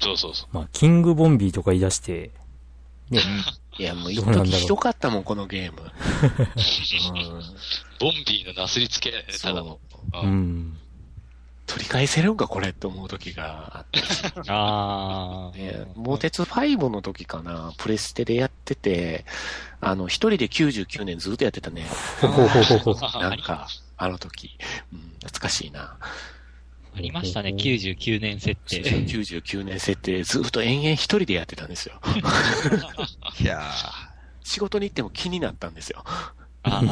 [0.00, 0.48] そうそうそう。
[0.54, 2.30] まあ、キングボンビーとか言い出して、
[3.10, 3.20] ね、
[3.78, 5.82] いや、もう一時ひどかったもん、このゲーム。
[5.82, 7.42] うん
[8.00, 9.78] ボンビーのなすりつけ、たそだの。
[10.14, 10.26] う。
[10.26, 10.76] ん。
[11.66, 14.50] 取り返せるんか、これって思う時があって。
[14.50, 15.56] ああ。
[15.56, 19.24] ね、モテツ5の時かな、プレステでやってて、
[19.80, 21.86] あの、一人で99年ずっとやってたね。
[23.20, 24.58] なんか、あの時。
[24.92, 25.96] うん、懐かしいな。
[26.94, 28.82] ありましたね、99年設定。
[28.82, 32.00] 99年設定ずっと延々一人でやってたんですよ。
[33.40, 33.62] いや
[34.44, 36.04] 仕事に行っても気になったんですよ。
[36.64, 36.82] あ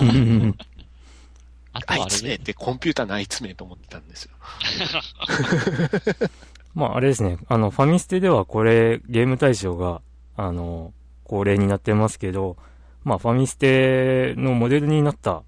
[1.73, 4.31] あとああれいつめってコンピューターのあいつめと思ってたんですよ。
[6.75, 7.39] まあ、あれですね。
[7.49, 10.03] あの、ファミステではこれ、ゲーム大賞が、
[10.37, 10.93] あの、
[11.25, 12.57] 恒例になってますけど、
[13.03, 15.43] まあ、ファミステのモデルになった、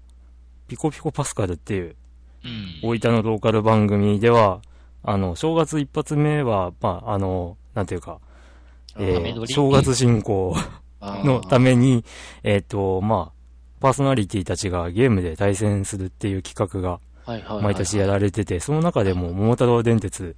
[0.67, 1.95] ピコピコパスカルっていう、
[2.43, 2.89] うん。
[2.89, 4.61] 大分のローカル番組では、
[5.03, 8.19] あの、正月一発目は、まあ、あの、なんていうか、
[8.97, 10.55] えー正月進行
[11.01, 12.05] のために、
[12.43, 13.42] えっ、と、まあ、
[13.83, 17.01] パーソナリティたちがゲームで対戦するっていう企画が
[17.61, 20.37] 毎年やられてて、その中でも桃太郎電鉄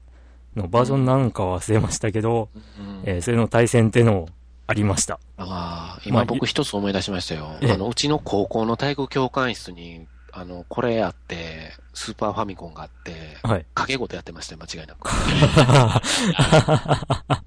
[0.56, 4.28] のバージョンなんかは忘れましたけど、うんえーそれの対戦っての
[4.66, 5.20] ありました。
[5.38, 7.56] ああ、ま今あ僕一つ思い出しましたよ。
[7.62, 13.12] ええあの、うちの高校の体育教官室に、あの、これあって、スーパーファミコンがあって、
[13.44, 13.66] はい。
[13.76, 15.10] 掛け事やってましたよ、間違いなく。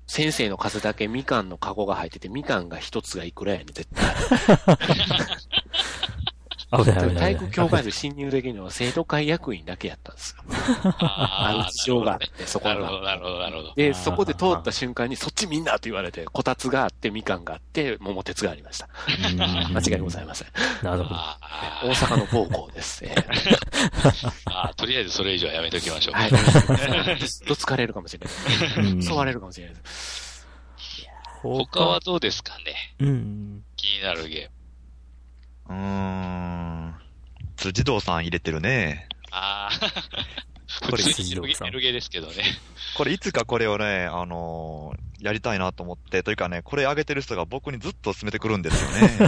[0.06, 4.06] 先生の数だけみかんのカゴが入ってて、みかんが一つがいくらやねん、絶対。
[6.70, 7.34] 危ない危ない。
[7.36, 10.42] 体育教官室侵入できるのは生徒会役員だけやったんですよ。
[11.00, 13.06] あのあ事情があって、そこなるほど、が。
[13.06, 13.74] なるほど、なるほど。
[13.74, 18.88] で、そこで通った瞬間に、そっちみんなって言われて、こたつがあって、みかんがあって、桃鉄がありました。
[19.72, 20.48] 間違いございません。
[20.82, 21.20] なるほど。
[21.84, 23.04] 大阪の某校です。
[23.04, 23.58] えー
[24.46, 26.14] ああとりあえずそれ以上はやめときましょう。
[26.14, 26.30] はい。
[26.30, 28.26] ずっと疲れるかもしれ
[28.76, 28.92] ない。
[28.92, 30.46] うん襲われるかもしれないです。
[31.42, 32.94] 他はどうですかね？
[32.98, 33.64] うん。
[33.76, 34.50] 気になるゲーム。
[35.68, 35.72] ー。
[35.72, 36.94] うーん。
[37.56, 39.08] 辻堂さん入れてるね。
[39.30, 39.88] ああ、
[40.90, 42.44] 普通に辻堂さんゲーですけどね。
[42.96, 49.18] これいつかこれをね、あのーやりたいなと思って、というかね、これ上げてる人が僕にずっと勧めてくるんですよね。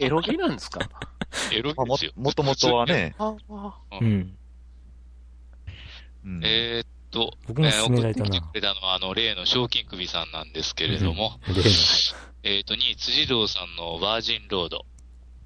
[0.00, 0.80] え エロゲなんですか？
[1.52, 2.12] エロゲまあもですよ。
[2.16, 4.36] もともとはね、あ あうん。
[6.24, 11.38] うんえーっと、僕も勧められたな送ってくれたのは、あの、例の賞金首さんなんですけれども。
[12.42, 14.84] えーっと、2位、辻堂さんのバージンロード。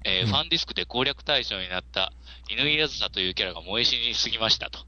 [0.05, 2.13] えーうんファンディスクで攻略対象になった、
[2.49, 4.79] 犬井あずさというキャラが燃え死にすぎましたと。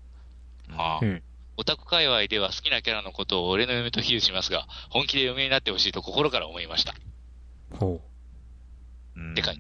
[0.78, 1.24] ああうん
[1.60, 6.94] オタク界隈では好きなキャラのことを俺の嫁と比喩しますが、本気で嫁になってほしいと心から思いました。
[7.72, 8.00] ほ
[9.16, 9.56] うんでかい。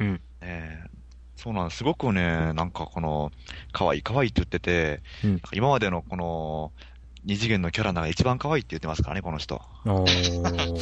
[0.00, 0.04] う。
[0.04, 0.20] うん。
[0.42, 0.98] ええ
[1.36, 1.78] そうなんです。
[1.78, 3.32] すごくね、なんかこの、
[3.72, 6.72] 可愛い可愛いって言ってて、うん今までのこの、
[7.24, 9.62] 二次元のキャラの中で一番可愛いって言ってますからね、この人。
[9.86, 10.80] おー。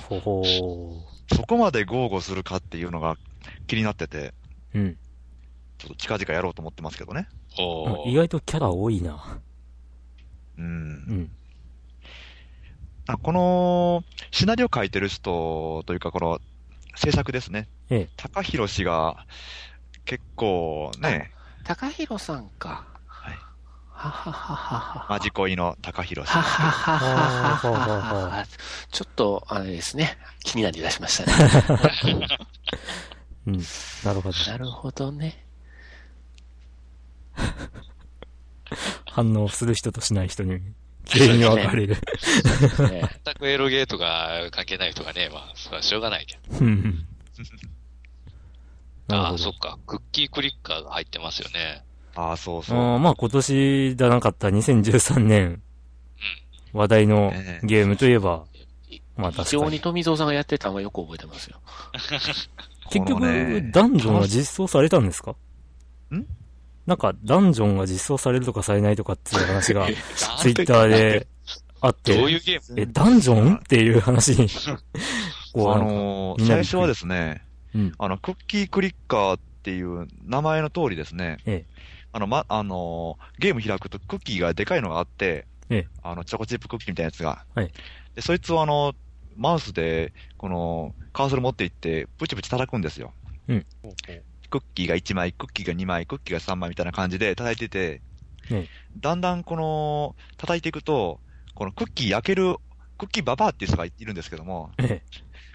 [0.08, 0.42] ほほ
[1.34, 3.16] そこまで豪語するかっていうのが
[3.66, 4.78] 気になってて、ー。
[4.78, 4.98] うん。
[5.78, 7.28] ちょっと近々やろうと思ってますけどね。
[8.06, 9.40] 意外とキャラ多いな。
[10.58, 10.68] うんう。
[11.14, 11.30] ん。
[13.06, 16.40] あこの、シナリオ書いてる人というか、この、
[16.96, 17.68] 制作ですね。
[17.90, 18.08] ええ。
[18.16, 19.24] 高弘氏が、
[20.04, 21.30] 結構ね、
[21.64, 22.97] 高弘さんか。
[25.08, 26.44] マジ恋の高弘さん。
[28.92, 31.32] ちょっと、あれですね、気になりだしましたね。
[33.48, 33.56] うん、
[34.04, 34.50] なるほど。
[34.50, 35.44] なるほどね。
[39.10, 40.60] 反応する人としない人に、
[41.04, 41.96] 綺麗に分かれる。
[42.76, 46.42] 全くエロゲーとか関係ない人がね、まあ、それはしょうがないけど。
[49.16, 49.78] ああ、そっか。
[49.86, 51.82] クッキークリッカーが入ってますよね。
[52.20, 52.78] ああ、そうそう。
[52.78, 55.62] あーまあ今年じゃなかった2013年、
[56.72, 57.66] 話題のええ。
[57.66, 58.44] ゲームといえば、
[59.16, 59.62] まあ非確かに。
[59.62, 61.60] 常に富蔵さんがやってたのはよく覚えてますよ。
[62.90, 63.20] 結局、
[63.72, 65.32] ダンジョンは実装されたんですか？
[66.12, 66.24] ん？
[66.86, 69.86] なんか、ダンジョンが実装されるとかされないとかっていう話が、
[70.40, 71.26] ツイッターで
[71.80, 72.80] あって、どういうゲーム？
[72.80, 73.56] え、ダンジョン？
[73.58, 74.48] っていう話に、
[75.52, 77.42] こう、あのー最初はですね、
[77.74, 77.92] うん。
[77.98, 81.66] あの、クッキークリッカーっていう名前の通りですね、え
[82.18, 87.44] あの、ま、あのーゲーム開くとクッキーがでかいのがあって、ええあの、チョコチップクッキーみたいなやつが。
[87.54, 87.72] はい
[88.14, 88.94] で、そいつをあの、
[89.36, 93.12] マウスで、この、カーソル持っていって、プチプチ叩くんですよ。
[93.48, 93.64] うん
[94.50, 98.02] クッキーが1枚、クッキーが2枚、クッキーが3枚みたいな感じで叩いてて、
[98.50, 98.66] え
[98.98, 101.20] だんだんこの、叩いていくと、
[101.54, 102.56] このクッキー焼ける、
[102.96, 105.02] クッキーババアっていう人がいるんですけども、え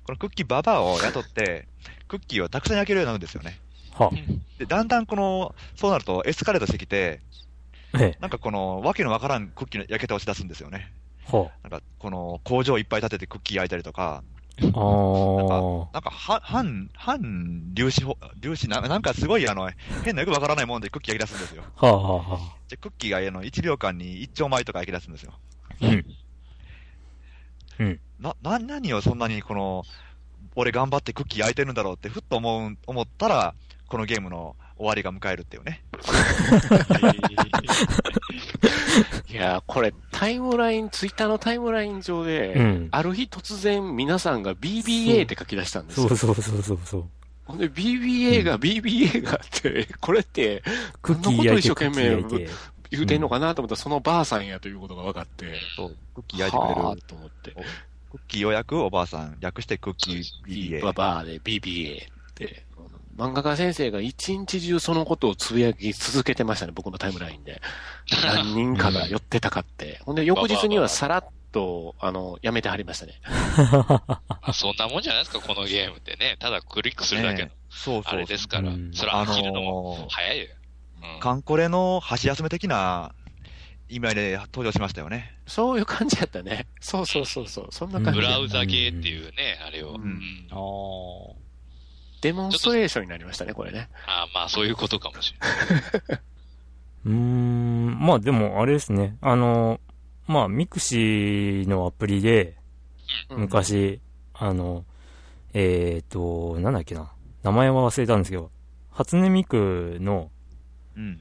[0.03, 1.67] このクッキーババアを雇って、
[2.07, 3.59] クッキーをたくさん焼けるようになるんですよね。
[3.93, 4.11] は
[4.57, 7.21] で、だんだんこの、そうなるとエスカレートしてきて、
[7.95, 10.91] ええなんかこの、わけのわからんクッキーの焼けて押し出すんですよね。
[11.25, 14.23] はなんか、この、工場いっぱい建ててクッキー焼いたりとか、
[14.61, 14.65] あ。
[14.65, 15.93] ああ。
[15.93, 19.69] なんか、は、反、反粒子法、粒子な、なんかすごいあの、
[20.03, 21.63] 変なよくわからないもんでクッキー焼き出すんですよ。
[21.75, 22.57] はあはあはあ。
[22.69, 25.33] で、クッキーがあの、1秒間に1兆枚とか焼き出すんですよ。
[25.81, 26.05] うん。
[27.79, 27.99] うん。
[28.19, 29.83] な、な、何をそんなにこの、
[30.55, 33.55] 俺頑張ってクッキー焼いてるんだろうってふっと思う、思ったら、
[33.93, 35.83] このゲームの終わりが迎えるっていうね。
[39.29, 46.07] いやー、これ、タイムライン、ツイッターのタイムライン上で、うんある日突然皆さんが BBA って書き出したんですよ。
[46.07, 47.05] そうそうそうそうそう。
[47.45, 50.63] ほんで、BBA が BBA がって、 これって、
[51.03, 52.53] クッキー焼いて、クッこんなこと一生懸命キー焼いて。
[52.89, 60.81] 言うてんのかなと思ったら、そのばあさんやということが分かって、そう、クッキー焼いてくれると思って、クッキーを焼くおばあさん、略してクッキー BBA。
[60.81, 62.65] ババアで BBA って、
[63.15, 67.61] 漫画家先生が一日中そのことをつぶやき続けてましたね、僕のタイムラインで。
[68.25, 69.99] 何人かが寄ってたかって。
[70.03, 73.21] ほんで、翌日にはさらっと、あの、やめてはりましたね。
[74.41, 76.37] あそんなもんじゃないですか、このゲームってね。
[76.39, 78.13] ただクリックするだけのね、そうそう。
[78.13, 78.91] あれですからうん。
[78.93, 80.47] それあ飽きるのも早いよ。
[80.47, 83.13] うんカンコレの箸休め的な
[83.89, 85.37] 意味合いで登場しましたよね。
[85.45, 86.65] そういう感じやったね。
[86.79, 87.67] そうそうそうそう。
[87.71, 88.25] そんな感じで。
[88.25, 89.89] ブラウザゲーっていうね、あれを。
[89.89, 90.55] うんうんあ
[91.39, 91.42] あ。
[92.23, 93.89] デモンストレーションになりましたね、これね。
[94.07, 95.39] あまあ、そういうことかもしれ
[96.15, 96.19] ない。
[97.05, 99.17] うーん、まあでもあれですね。
[99.19, 99.81] あの、
[100.25, 102.57] まあミクシーのアプリで、
[103.29, 103.99] うん昔、
[104.33, 104.85] あの、
[105.53, 107.11] えっ、と、なんだっけな。
[107.43, 108.49] 名前は忘れたんですけど、
[108.89, 110.31] 初音ミクの、
[110.95, 111.17] うんうん。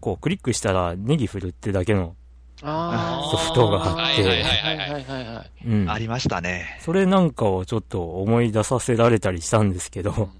[0.00, 2.23] こう、クリックしたらネギ振るってだけの、あー
[2.60, 5.66] ソフトがあってはいはいはいはいはいはいはい。
[5.66, 5.90] うん。
[5.90, 6.78] ありましたね。
[6.80, 10.30] それなんかをちょっと思い出させられたりしたんですけど、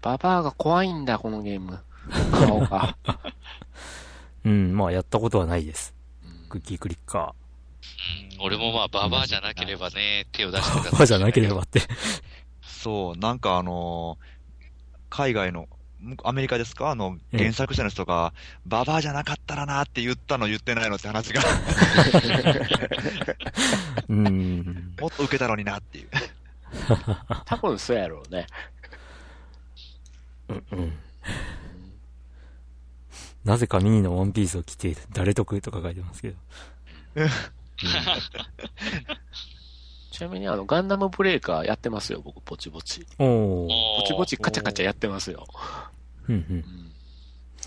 [0.00, 1.78] ババアが怖いんだ、このゲーム。
[2.32, 2.96] 顔が。
[4.44, 5.94] うん、まあやったことはないです。
[6.48, 7.34] クッキークリッカ
[8.38, 10.90] うん俺もまあ、ババアじゃなければね、手を出してくだー。
[10.90, 10.98] さい。
[10.98, 11.80] バじゃなければって。
[12.62, 14.32] そう、なんかあのー
[15.14, 15.68] 海外の、む
[16.24, 16.90] アメリカですか？
[16.90, 18.32] あの、ええ原作者の人が、
[18.66, 21.42] ババアじゃなかったらなって言ったの言ってないのって話が、
[24.08, 24.94] うん。
[25.00, 26.08] もっと受けたのになっていう。
[27.46, 28.46] 多分そうやろうね。
[30.48, 30.92] うんうん。
[33.44, 35.00] なぜかミニのワンピースを着ている。
[35.12, 36.36] 誰得とか書いてますけど。
[40.12, 43.06] ちなみにあの、ガンダムブレーカーやってますよ、僕、ぼちぼち。
[43.18, 43.66] ぼ
[44.06, 45.46] ちぼちカチャカチャやってますよ。
[46.28, 46.58] うんうんう。
[46.58, 46.92] ん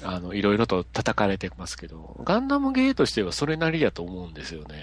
[0.03, 4.75] あの、いろいろと叩かれてますけど、ガンダムゲーとしてはそれなりやと思うんですよね。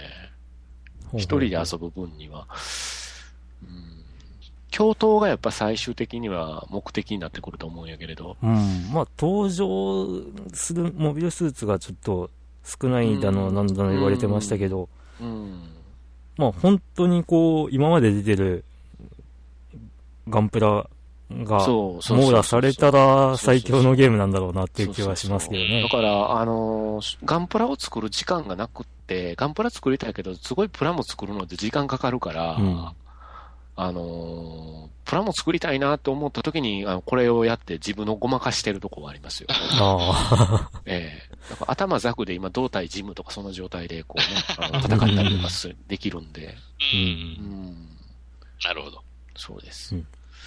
[1.14, 2.48] 一人で遊ぶ分には。
[3.62, 4.04] うん。
[4.70, 8.36] 共闘がやっぱ最終的には目的になってくると思うんやけれど。
[8.42, 8.90] うん。
[8.92, 10.06] まあ、登場
[10.52, 12.30] するモビルスーツがちょっと
[12.64, 14.88] 少ないだの、うんなんだの言われてましたけど、
[15.20, 15.71] うん。
[16.36, 18.64] まあ、本当にこう、今まで出てる
[20.28, 20.86] ガンプラ
[21.30, 25.82] が網羅されたら最強のゲームなんだろうなっていう気はしますけどね。
[25.82, 25.88] だ。
[25.88, 32.88] から、あのーガンプラを作る時間がなくって、ガンプラ作りたいけど、すごいプラも作るので時間かかるから、うん
[33.82, 34.72] あのー
[35.04, 39.48] プラも作りたいなと思った時に、あの、これをやって自分のごまかしてるとこはありますよ。
[39.50, 40.80] ああ。
[40.86, 44.26] ええだから頭ザクで今胴体ジムとかその状態でこうね、
[44.58, 46.96] あの戦ったりとかするできるんで、う。
[46.96, 47.88] うんうんん、
[48.64, 49.02] なるほど。
[49.36, 49.94] そうです。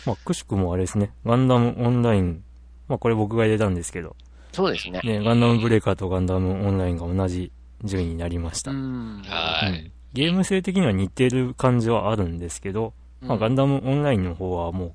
[0.06, 1.12] まあ、くしくもあれですね。
[1.26, 2.43] ガンダムオンライン。
[2.88, 4.15] まあ、これ僕が入れたんですけど。
[4.54, 5.02] そうですね。
[5.04, 7.52] ね、ガンダムブレーカーとガンダムオンラインが同じ
[7.84, 8.71] 順位になりました。
[8.71, 9.21] うん。
[9.28, 9.91] はいうん。
[10.13, 14.93] ゲーム性的には似てる感じはあるんですけど、まあ、ガンダムオンラインの方はもう、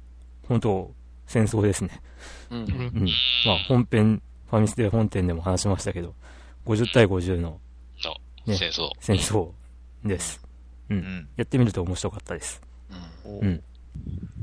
[0.49, 0.93] 本当
[1.27, 2.01] 戦争ですね。
[2.51, 2.59] うん。
[2.59, 3.09] うん。
[3.47, 6.15] まあ、本編、ファミステ本店でも話しましたけど、
[6.67, 7.61] 50対50の
[8.05, 8.15] の
[8.47, 8.91] ね戦争。
[9.01, 9.51] 戦争
[10.05, 10.41] です。
[10.89, 10.95] う。
[10.95, 11.29] うんん。
[11.37, 12.61] やってみると面白かったです。
[13.25, 13.63] うんうん。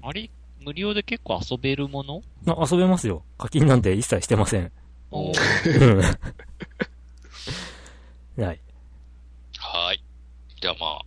[0.01, 0.29] あれ
[0.61, 2.21] 無料で結構遊べるもの？
[2.47, 3.23] あ、遊べますよ。
[3.37, 4.71] 課金なんて一切してません。
[5.11, 5.33] おうん。
[8.43, 8.61] はい。
[9.57, 10.03] はい。
[10.61, 11.01] じゃあまあ、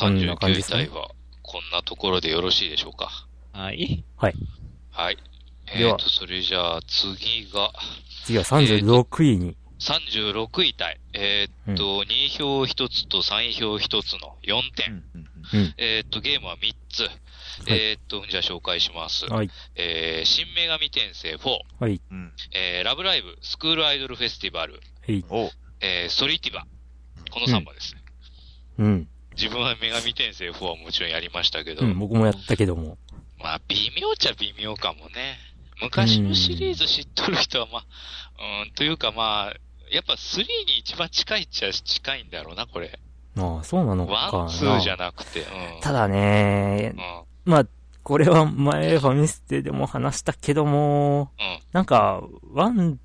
[0.00, 1.10] こんな感じで39すね体は
[1.46, 3.26] こんなところでよろしいでしょうか？
[3.52, 4.04] はい。
[4.18, 4.36] はい。
[5.72, 7.72] えではっ、と、それじゃあ次が、
[8.24, 9.56] 次は36位に。
[9.78, 11.00] 36位体。
[11.12, 14.92] えーっと、2票1つと3票1つの4う点。
[14.94, 15.74] んうんうん。
[15.76, 17.10] えーっと、ゲームは3つ。
[17.68, 19.26] えーっと、じゃあ紹介します。
[19.26, 19.50] はい。
[19.76, 22.00] えー、新女神転生4、はい。
[22.10, 22.32] うん。
[22.52, 25.24] えー、ラブライブ、スクールアイドルフェスティバル、はい。
[25.30, 26.66] おえー、ストリーティバ。
[27.30, 28.02] この3本ですね。
[28.78, 29.08] うん。
[29.36, 32.98] 自分は女神転生4はもちろんやりましたけど、うん、僕もやったけども。
[33.38, 35.36] まあ、微妙っちゃ微妙かもね。
[35.82, 37.84] 昔のシリーズ知っとる人は、まあ、
[38.64, 39.54] うん、というかまあ、
[39.90, 42.98] やっぱ3に一番近いっちゃ近いんだろうな、これ。
[43.38, 44.52] ああ、そうなのかワン、な。
[44.52, 45.46] ツーじゃなくて、うん。
[45.82, 47.66] ただねう、ん、まあ、
[48.02, 51.58] これは前ファミステでも話したけども、うん。
[51.72, 52.22] なんか、
[52.52, 52.98] ワン、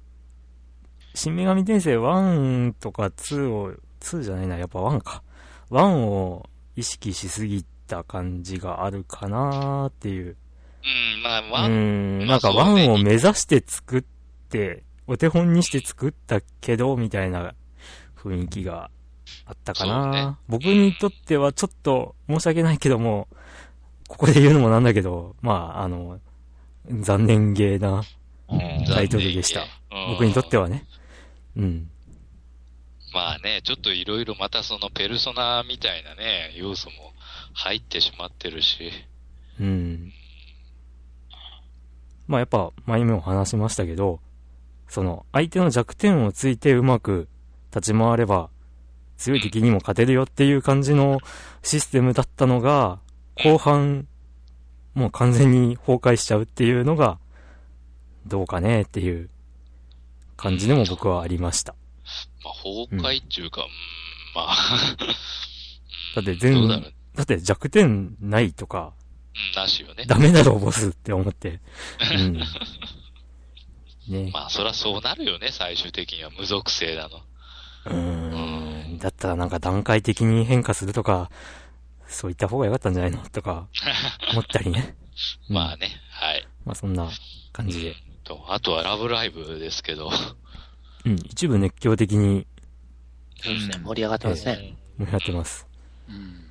[1.14, 5.24] 新女神転生1とか2を、2じゃないな、やっぱ1か。
[5.72, 10.36] 1を意識しすぎた感じがあるかなっていう。
[10.84, 14.04] うん、まあ、うワン、ん、まあなんかそうね1を目指して作っ
[14.50, 17.54] て、お手本にして作ったけど、みたいな
[18.18, 18.90] 雰囲気が
[19.46, 23.28] あったかな、ね僕にとってはちょっと申し訳ないけども、
[24.08, 26.20] ここで言うのもなんだけど、まあ、あの、
[26.90, 28.04] 残念ゲーな
[28.50, 29.62] うんタイトルでした。
[29.62, 29.68] うん
[30.12, 30.86] 僕にとってはね。
[31.56, 31.91] うん。
[33.14, 37.14] まあね、ちょっといろいろまたそのペルソナみたいなね、要素も
[37.54, 38.92] 入ってしまってるし。
[39.60, 40.14] うん。
[42.28, 44.22] まあやっぱ前も話しましたけど、
[44.88, 47.28] その相手の弱点をついてうまく
[47.76, 48.50] 立ち回れば
[49.18, 51.20] 強い敵にも勝てるよっていう感じの
[51.64, 53.00] システムだったのが、
[53.44, 54.08] 後半
[54.94, 57.20] もう完全に崩壊しちゃうっていうのが
[58.26, 59.30] どうかねっていう
[60.38, 61.76] 感じでも僕はありました。
[62.44, 63.70] まあ、崩壊っていうか、うん、
[64.36, 64.98] まあ、
[66.16, 68.94] だって全どうだって弱点ないとか、
[69.54, 70.06] うん、なしよね。
[70.06, 71.60] ダメだろボスって思って。
[72.14, 72.42] うん。
[74.08, 74.32] ね。
[74.34, 77.22] まあ、そらそうなるよね、最終的には無属性だの。
[77.86, 78.98] うーん。
[79.00, 81.30] だったらなんか段階的に変化するとか、
[82.08, 83.68] そういった方が良かったんじゃないのとか、
[84.32, 84.96] 思ったりね。
[84.96, 85.02] うん
[85.50, 86.48] まあね、はい。
[86.66, 87.10] まあそんな
[87.52, 87.96] 感じで。
[88.24, 90.12] と、あとはラブライブですけど、
[91.06, 91.14] うん。
[91.14, 92.46] 一部熱狂的に
[93.42, 93.80] そうですね。
[93.84, 94.76] 盛り上がってますね。
[94.98, 95.68] 盛り上がってます。
[96.10, 96.42] うん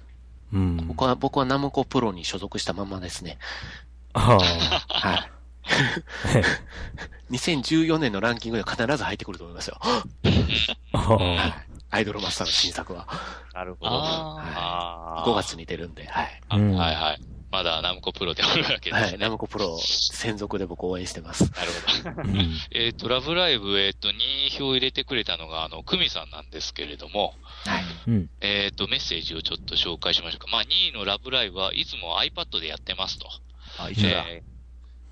[0.52, 0.76] うん。
[0.88, 3.38] 僕は、僕はナムコプロに所属したままですね。
[4.12, 4.48] あはい。
[4.88, 5.30] あ。
[7.30, 9.78] 2014年のランキングでは必ず入ってくると思いますよ。
[11.90, 13.06] アイドルマスターの新作は。
[13.54, 13.90] なるほど。
[13.92, 16.40] ああ5月に出るんで、はい。
[16.48, 17.20] はいはい。
[17.50, 19.00] まだナムコプロでおるわけです、ね。
[19.00, 21.50] はい、ナムコプロ専属で僕応援してます。
[21.52, 21.72] なる
[22.14, 22.28] ほど。
[22.28, 22.50] うん。
[22.70, 27.34] えっ、と、ラブライブ、えっ、と、2票入れてくれたのが、あの、クミさんなんですけれども、
[27.64, 27.84] はい。
[28.06, 28.30] うん。
[28.40, 30.46] えっ、と、メッセージをちょっと紹介しましょうか。
[30.48, 33.28] まあ、2位のラブライブはいつも iPad でやってますと。
[33.78, 34.24] あ、一緒だ。
[34.28, 34.50] えー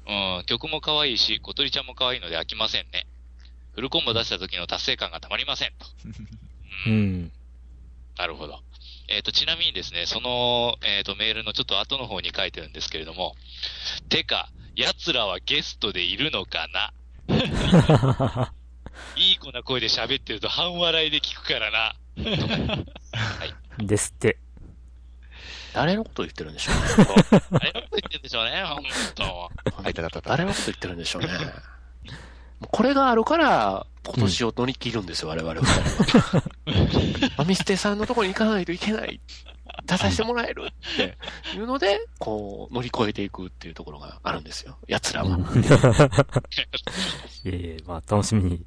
[0.09, 3.07] うん、曲も可愛いし、小鳥ちゃんも可愛いので飽きませんね。
[3.75, 5.87] フルコンボ出した時の達成感がたまりませんと。
[6.87, 7.33] ううんん。
[8.17, 8.61] なるほど。
[9.09, 13.35] えっ、と、ちなみにですね、その、えっ、と、メールのちょっと後の方に書いてるんですけれども、
[14.11, 16.93] てか、奴らはゲストでいるのかな？
[19.17, 21.97] いい子な声で喋ってると半笑いで聞くからな。
[23.79, 24.39] ですって。
[25.73, 26.83] 誰のこと言ってるんでしょうね。
[27.51, 28.85] あれのこと言ってんでしょうね、ほん
[29.15, 29.51] と。
[29.83, 30.31] はい、たたたた。
[30.31, 31.29] 誰のこと言ってるんでしょうね。
[32.61, 35.63] これがあるから、今年を乗り切るんですよ、我々は。
[37.37, 39.21] マミステさんのところに行かないといけない。
[39.85, 41.17] 出させてもらえるって
[41.57, 44.79] いうので、こう、乗り越えていくっていうところがあるんですよ。
[44.89, 45.39] 奴らは。
[47.45, 48.65] いえいえ、まあ、楽しみに、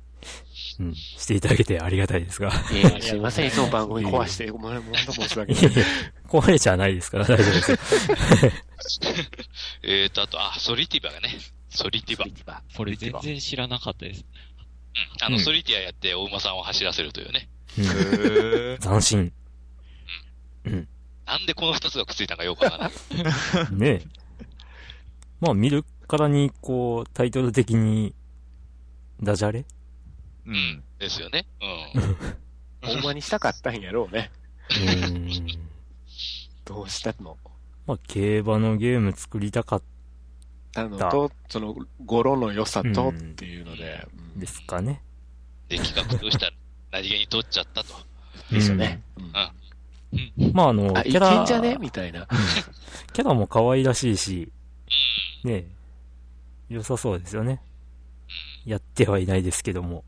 [0.80, 2.50] うん、していただけてありがたいですが。
[2.50, 5.72] いえいえすいません、 いつも番組壊して、ごめん、本当申し訳ないいえい。
[5.80, 5.86] え、
[6.28, 7.78] 壊れちゃないですから大丈夫ですよ。
[9.84, 11.38] えっと、あと、あ、ソリティバがね。
[11.70, 12.46] ソリティ。
[12.46, 12.62] バ。
[12.76, 14.26] これ全然知らなかったです。
[15.22, 17.50] あの、うんソリティアやって、お馬さんを走らせるというね。
[17.78, 19.34] うん、へー斬新。
[21.26, 23.72] なんでこの二つがくっついたのかよくわからない。
[23.72, 24.06] ねえ。
[25.39, 28.14] まあ、見るからに、こう、タイトル的に、
[29.24, 29.66] ダジャレ？
[30.46, 30.84] うん。
[31.00, 31.46] ですよね。
[32.84, 32.89] うん。
[32.89, 34.32] ほんまにしたかったんやろうね。
[34.70, 35.70] うーん。
[36.66, 37.38] どうしたの？
[37.88, 39.82] まあ、競馬のゲーム作りたかっ
[40.72, 45.02] たのと、その、語呂の良さとうんっていうので、たですかね。
[45.70, 46.54] で、企画としたら、
[46.92, 47.96] 何気に取っちゃったと。
[48.52, 49.02] うんですよね。
[49.18, 50.54] うんうん。
[50.54, 51.78] まあ、あの、あ、いキャラ、けんじゃね？
[51.80, 52.28] みたいな。
[53.14, 54.52] キャラも可愛らしいし、
[55.44, 55.52] うん。
[55.52, 57.62] ねえ、良さそうですよね。
[58.66, 60.04] やってはいないですけども。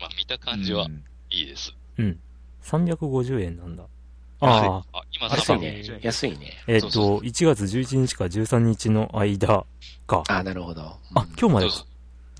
[0.00, 1.74] まあ、見た感じはうんいいです。
[1.98, 2.20] うん。
[2.62, 3.86] 350円なんだ。
[4.46, 5.82] ああ、あ、今安いさ、ね。
[6.02, 6.52] 安いね。
[6.66, 9.64] えっそうそと、1月11日から13日の間
[10.06, 10.22] か。
[10.28, 10.82] あ、なるほど。
[10.82, 10.98] あ、
[11.38, 11.86] 今日までか。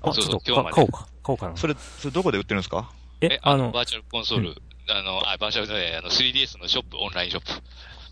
[0.03, 1.07] あ、ちょっと今日までか買おうか。
[1.23, 1.57] 買おうかな。
[1.57, 2.91] それ、それどこで売ってるんですか？
[3.21, 4.55] え、、えあの、バーチャルコンソール、
[4.89, 7.51] あの、あ、バーチャルじゃない、あの、3DS のショップ、オンラインショップ。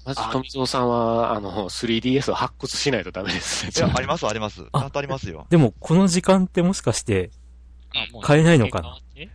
[0.06, 3.68] まず、富蔵さんは、あの、3DS を発掘しないとダメです。
[3.68, 4.64] いや、あります、あります。
[4.64, 5.46] ちゃんとありますよ。
[5.50, 7.30] でも、この時間ってもしかして、
[8.22, 8.98] 買えないのかな？
[9.16, 9.30] え？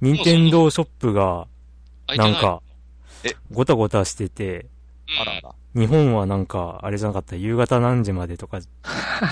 [0.00, 1.46] 任天堂ショップが、
[2.08, 2.62] なんか
[3.24, 4.66] え、ごたごたしてて、
[5.08, 5.54] うんあらあら。
[5.74, 8.68] 日本はなんか、あれじゃなかった、夕方何時までとか、じ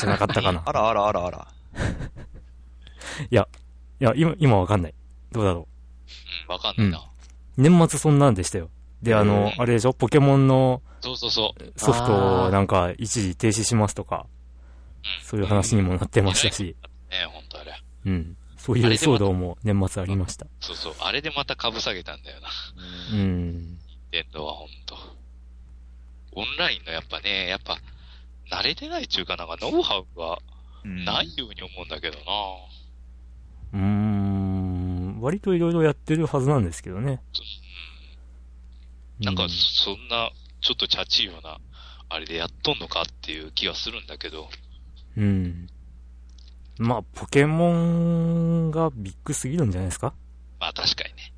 [0.02, 0.62] ゃなかったかな。
[0.66, 1.48] あらあらあらあら。
[3.30, 3.48] いや、
[4.14, 4.94] 今、今わかんない。
[5.32, 5.68] どうだろ
[6.48, 6.98] うん、わかんないな。
[6.98, 7.00] う。
[7.56, 8.70] 年末そんなんでしたよ。
[9.02, 11.72] で、あの、あれでしょ、ポケモンのそうそうそう。
[11.76, 14.26] ソフトをなんか一時停止しますとか、
[15.02, 15.24] うん。
[15.24, 16.76] そういう話にもなってましたし、
[17.10, 17.82] ねほんとあれ。
[18.06, 18.36] うん。
[18.60, 20.46] そういう騒動も年末ありました。
[20.60, 20.94] そうそう。
[21.00, 22.48] あれでまた株下げたんだよな。
[23.14, 23.78] うん。
[24.10, 24.96] 電動はほんと。
[26.32, 27.78] オンラインのやっぱね、やっぱ、
[28.50, 30.38] 慣れてないっていうかなんかノウハウが
[30.84, 32.24] うんないように思うんだけどな。
[33.72, 35.20] うーん。
[35.22, 37.22] 割といろいろやってるはずなんですけどね。
[39.20, 41.58] なんか、うそんな、ちょっとチャチいような、
[42.10, 44.50] あれでやっとんのかっていう気はするんだけど。
[45.16, 45.68] うん。
[46.80, 50.14] まあ、ポケモンがビッグすぎるんじゃないですか？
[50.58, 51.32] まあ確かにね。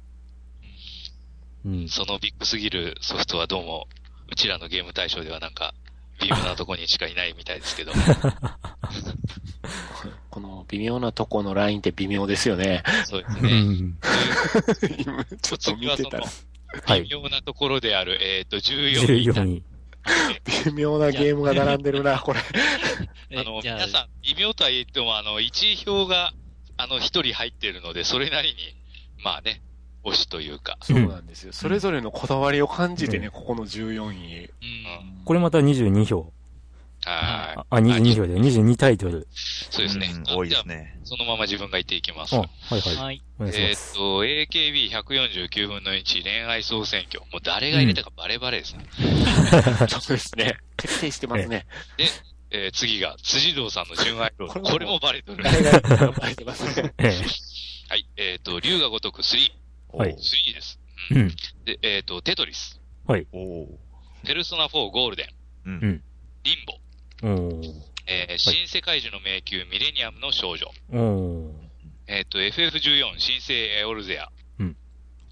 [1.82, 1.88] うん。
[1.88, 3.88] そのビッグすぎるソフトはどうも、
[4.30, 5.74] うちらのゲーム対象ではなんか、
[6.20, 7.90] 微妙なとこにしかいないみたいですけど。
[10.30, 12.84] この微妙なとこのラインって微妙ですよね。
[12.86, 13.50] うそうですね。
[15.42, 16.26] ちょっと見てたら。
[16.86, 19.24] はい微妙なところである、えっ、と、14位。
[19.32, 19.62] 14位。
[20.66, 22.38] 微妙なゲームが並んでるな、これ。
[23.32, 26.32] えあの、皆さん、微妙とは言っても、あの、1位票が、
[26.76, 28.54] あの、1人入ってるので、それなりに、
[29.22, 29.62] まあね、
[30.04, 30.76] 推しというか。
[30.82, 31.52] そうなんですよ。
[31.52, 34.44] それぞれのこだわりを感じてね、うんここの14位。
[34.44, 34.50] うん。
[35.24, 36.20] これまた22票。
[36.20, 36.32] はい
[37.04, 39.26] あ、あ22票で22タイトル。
[39.32, 40.12] そうですね。
[40.14, 40.96] うん多いですじゃね。
[41.02, 42.36] あそのまま自分が言っていきます。
[42.36, 43.22] あ、はいはい。
[43.40, 43.94] えーっ。
[43.94, 47.20] と、AKB149 分の1恋愛総選挙。
[47.32, 48.86] もう誰が入れたかバレバレですね。
[49.88, 50.56] そうですね。
[50.76, 51.66] 徹底してますね。
[52.54, 54.60] えー次が、辻堂さんの純愛ロード。
[54.60, 55.42] これもバレとる。
[55.42, 56.88] 誰が頑張ってます は
[57.96, 58.06] い。
[58.16, 59.50] えーっと、竜が如く3。
[59.92, 60.78] はい3です。
[61.10, 61.14] え。
[61.14, 61.28] うん。
[61.64, 62.80] で、えーっと、テトリス。
[63.06, 63.66] おー
[64.24, 65.28] ペルソナ4ゴールデン。
[65.66, 66.04] うんうん
[66.44, 67.26] リンボ。
[67.28, 67.72] おー。
[68.06, 70.66] えー新世界樹の迷宮ミレニアムの少女。
[70.90, 71.52] おー。
[72.08, 74.28] えーっと、FF14 新生エオルゼア。
[74.58, 74.76] うん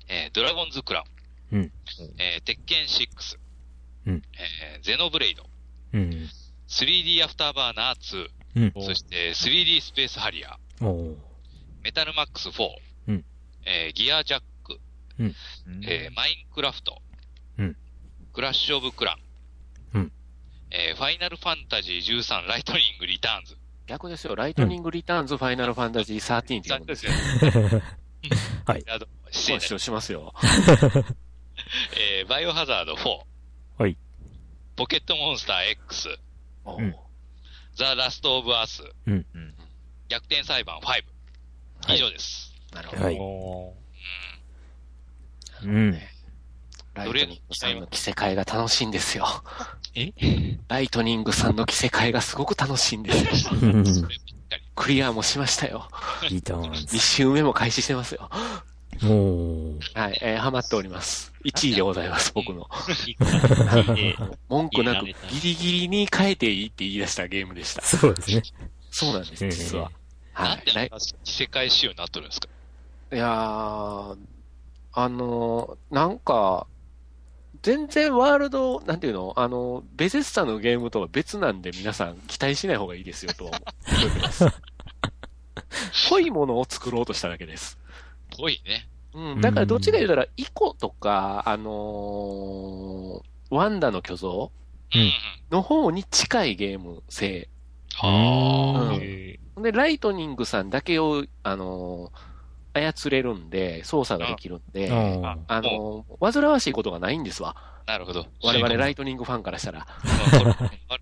[0.08, 1.04] えードラゴンズクラ
[1.52, 1.58] ウン。
[1.58, 1.72] うん
[2.18, 3.36] えー鉄拳6。
[4.06, 5.48] ううんえーゼノブレイド、
[5.92, 6.30] うん。
[6.70, 8.84] 3D アフターバーナー2、うん。
[8.84, 11.14] そして 3D スペースハリアー、
[11.82, 12.68] メタルマックス4、
[13.08, 13.24] うん
[13.66, 14.78] えーギアジャック、
[15.18, 15.34] うん
[15.84, 17.02] えーマインクラフト、
[17.58, 17.76] うん
[18.32, 19.14] クラッシュオブクラ
[19.94, 20.12] ン、うん
[20.70, 23.56] えーファイナルファンタジー13ライトニングリターンズ。
[23.86, 24.36] 逆ですよ。
[24.36, 27.12] ライトニングリターンズ、ファイナルファンタジー13って読むんですよ。
[28.66, 30.32] はいあの失礼しますよ。
[32.20, 33.18] えーバイオハザード4。
[33.78, 33.96] はい。
[34.76, 36.08] ポケットモンスター X。
[36.64, 36.94] おうん
[37.74, 38.82] ザ・ラスト・オブ・アス。
[39.06, 39.54] うんうん
[40.08, 41.94] 逆転裁判5。
[41.94, 42.52] 以上です。
[42.72, 43.04] なるほど。
[43.04, 43.74] はいお
[45.62, 45.98] うん。
[46.94, 49.26] ライトニングさんの着せ替えが楽しいんですよ。
[49.94, 50.12] え？
[50.68, 53.52] ライトニングさんの着せ替えがすごく楽しいんですよ。
[54.74, 55.88] クリアもしましたよ。
[56.28, 56.98] リターン2ズ。
[56.98, 58.28] 周目も開始してますよ。
[58.30, 61.29] はい、えー、ハマっております。
[61.44, 62.68] 1位でございます、僕の。
[64.48, 67.82] 文句なくギリギリに変えていいって言い出したゲームでした。
[67.82, 68.42] そうですね。
[68.90, 69.90] そうなんです、実は。
[70.32, 70.48] はい。
[70.48, 72.48] なんであんな着せ替え仕様になっとるんですか？
[73.12, 74.16] いやー、
[74.92, 76.66] あのー、なんか、
[77.62, 79.32] 全然ワールド、なんていうの？
[79.36, 83.58] あの、ベゼスタのゲームとは別なんで皆さん期待しない方がいいですよとは思
[84.08, 84.46] ってます。
[86.10, 87.78] 濃いものを作ろうとしただけです。
[88.36, 88.88] ぽいね。
[89.14, 89.40] うん。
[89.40, 94.52] だからどっちか言うたら、イコとか、あのーワンダの巨像。
[95.50, 97.48] の方に近いゲーム性。
[97.94, 98.94] はあ。
[98.94, 102.30] うんえで、ライトニングさんだけを、あのー
[102.72, 107.56] 操れるんで、操作ができるんで、ああのー煩わしいことがないんですわ。
[107.86, 108.26] なるほど。
[108.44, 109.86] 我々ライトニングファンからしたら。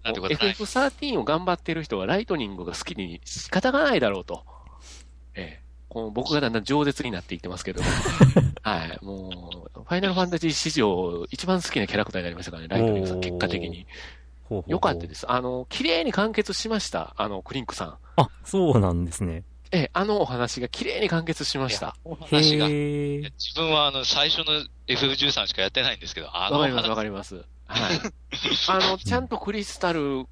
[0.02, 0.54] なんてことない。
[0.54, 4.44] FF13 を頑張ってる人はライトニングが好きに仕方がないだろうと。
[5.34, 5.67] ええ。
[5.88, 7.82] この僕がだんだん饒舌になっていってますけど。
[8.62, 8.98] はい。
[9.04, 13.86] もう、ファイナルファンタジー史上一番好きなキャラクターになりましたからね、ライトニングさん、結果的に。
[14.48, 15.30] ほうほうほうよかったです。
[15.30, 17.14] あの、綺麗に完結しました。
[17.16, 17.98] あの、クリンクさん。
[18.16, 19.44] あ、そうなんですね。
[19.70, 21.94] ええ、あのお話が綺麗に完結しました。
[22.04, 22.68] お話が。
[22.68, 27.34] 自分はあの、最初の FF13 しかやってないんですけど、あのわかります、わ話、かります。
[27.66, 28.00] はい。
[28.68, 30.24] あの、ちゃんとクリスタル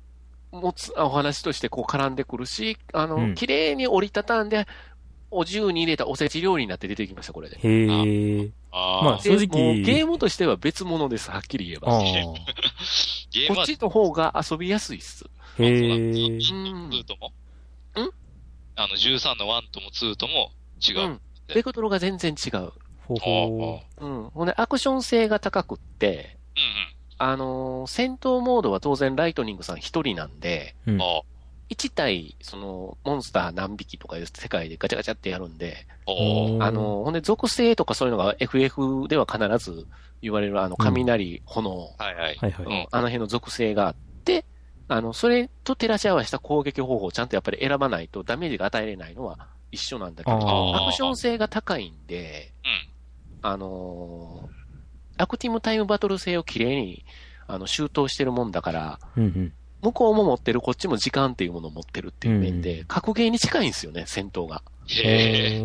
[0.53, 4.67] 持つお話としてこう絡んでくるし、あの、うん綺麗に折りたたんで、
[5.37, 7.57] お重に入れたおせち料理になって出てきました、これで。
[7.57, 8.51] へえ。
[8.73, 11.99] あーまあ正直ゲームとしては別物です、はっきり言えあば。
[11.99, 12.03] あ。
[12.03, 15.25] ゲームはこっちの方が遊びやすいっす。
[15.59, 15.69] へえ。
[15.69, 17.29] 2とも？
[17.29, 18.11] ん？
[18.77, 20.51] あの、13の1とも2とも
[20.87, 21.01] 違う。
[21.01, 21.21] うん。
[21.55, 22.73] ベクトルが全然違う。
[23.07, 24.31] ほうほうん。
[24.31, 30.91] ほんで、アクション性が高くって、うんあのー戦闘モードは当然ライトニングさん一人なんで、う。
[30.91, 31.03] うんうん。。
[31.03, 31.23] あ
[31.69, 35.87] 1対、その、モンスター何匹とかいう世界でガチャガチャってやるんで、
[36.63, 39.87] あの、ほんで、属性とかそういうのが FF では必ず
[40.23, 42.37] 言われる、あの、雷、炎、はいはい。
[42.37, 44.47] はいあの辺の属性があって、
[44.89, 50.37] あの、それと照らし合わせた攻撃方法をちゃんとやっぱり選ばないとダメージが与えれないのは一緒なんだけど、
[50.77, 52.89] アクション性が高いんで、うん。
[53.43, 54.57] あのー
[55.19, 57.05] アクティブタイムバトル性をきれいに、
[57.47, 59.56] あの、周到してるもんだから、うんうん。
[59.83, 64.63] 向こうも持ってる、こっちも時間っていうものを持ってるっていう面で、う格ゲーに近いんですよね、戦闘が。
[64.89, 65.65] へえ。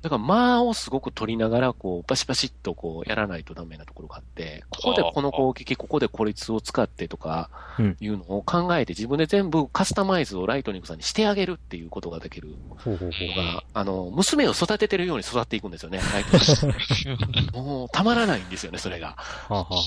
[0.00, 12.54] だから、間をすごく取りながら、こう、バシバシっとこう、やらないとダメなところがあって、ここでこの攻撃、ここでこいつを使ってとかうん、いうのを考えて、自分で全部カスタマイズをライトニングさんにしてあげるっていうことができる。
[12.84, 19.16] のが、あの、娘を育ててるように育っていくんですよね、ライトニングもう、たまらないんですよね、それが。
[19.16, 19.16] は
[19.48, 19.82] あはあは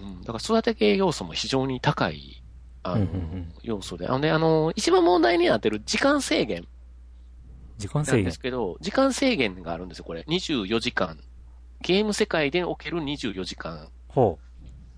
[0.00, 0.20] うん。
[0.22, 2.39] だから、育て系要素も非常に高い、
[2.82, 4.08] あのうんうんうん、要素で。
[4.08, 6.66] あのね、あの、一番問題になってる時間制限。
[7.78, 8.40] 時間制限なんです。
[8.40, 10.24] けど、時間制限があるんですよ、これ。
[10.28, 11.18] 24時間。
[11.82, 14.38] ゲーム世界でおける24時間ほ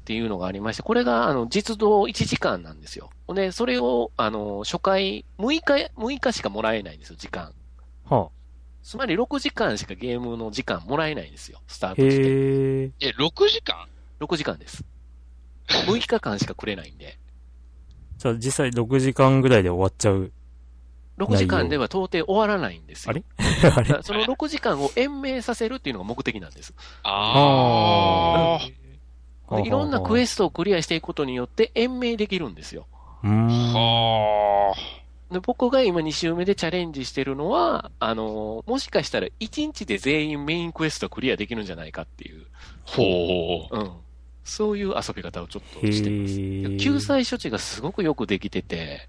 [0.03, 3.11] っていうのがありまして、これが、あの、実動1時間なんですよ。
[3.35, 7.53] で、それを、あの、初回、6日、6日しかもらえないんですよ、時間。
[8.11, 8.15] う。
[8.15, 8.31] は
[8.83, 11.97] つまり6時間しかゲームの時間もらえないんですよ、スターあ。
[11.97, 13.07] トして。
[13.07, 13.87] え、6時間
[14.21, 14.85] ？6時間です。
[15.69, 17.19] 6日間しかくれないんで。
[18.23, 20.31] じゃあ実際6時間ぐらいで終わっちゃう。
[21.19, 23.11] 6時間では到底終わらないんですよ。
[23.11, 23.25] あれ？
[23.75, 23.89] あれ？
[23.95, 26.73] らその6時間を延命させるっていうのが目的なんです。
[27.03, 28.61] あ
[29.51, 29.57] あ。
[29.57, 32.87] でいろんなクエスストをクリアしていくことによって延命できるんですよ。
[33.23, 34.75] は
[35.33, 42.47] で僕が今2周目でチャレンジしてるのは、あの、もしかしたら1日で全員メインクエストクリアできるんじゃないかっていう、
[42.85, 43.77] ほう。
[43.77, 43.93] うん。
[44.45, 46.77] そういう遊び方をちょっとしてます。
[46.79, 49.09] 救済処置がすごくよくできてて、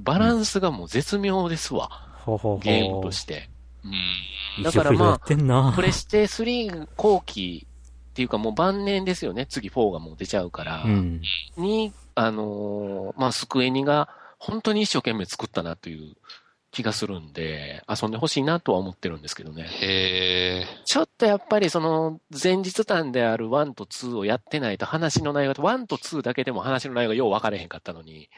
[0.00, 1.88] バランスがもう絶妙ですわ。
[2.14, 3.48] ほうほうほうゲームとして。
[3.84, 4.62] うん。
[4.64, 5.72] だからまあいろいろやってんな。
[5.74, 7.78] プレステ3後期っ
[8.18, 9.46] っていうかもう晩年ですよね。
[9.46, 10.82] 次4がもう出ちゃうから。
[10.82, 11.22] うん。
[11.56, 14.08] に、あのーまあ、スクエニが
[14.40, 16.16] 本当に一生懸命作ったなという
[16.70, 19.64] 気がするんで、遊んでほしいなとは思ってるんですけどね。
[19.80, 20.66] へえ。
[20.84, 28.28] ちょっとやっぱりその前日談である1と2をやってないと話の内容が、1と2だけでも話の内容がよう分かれへんかったのに、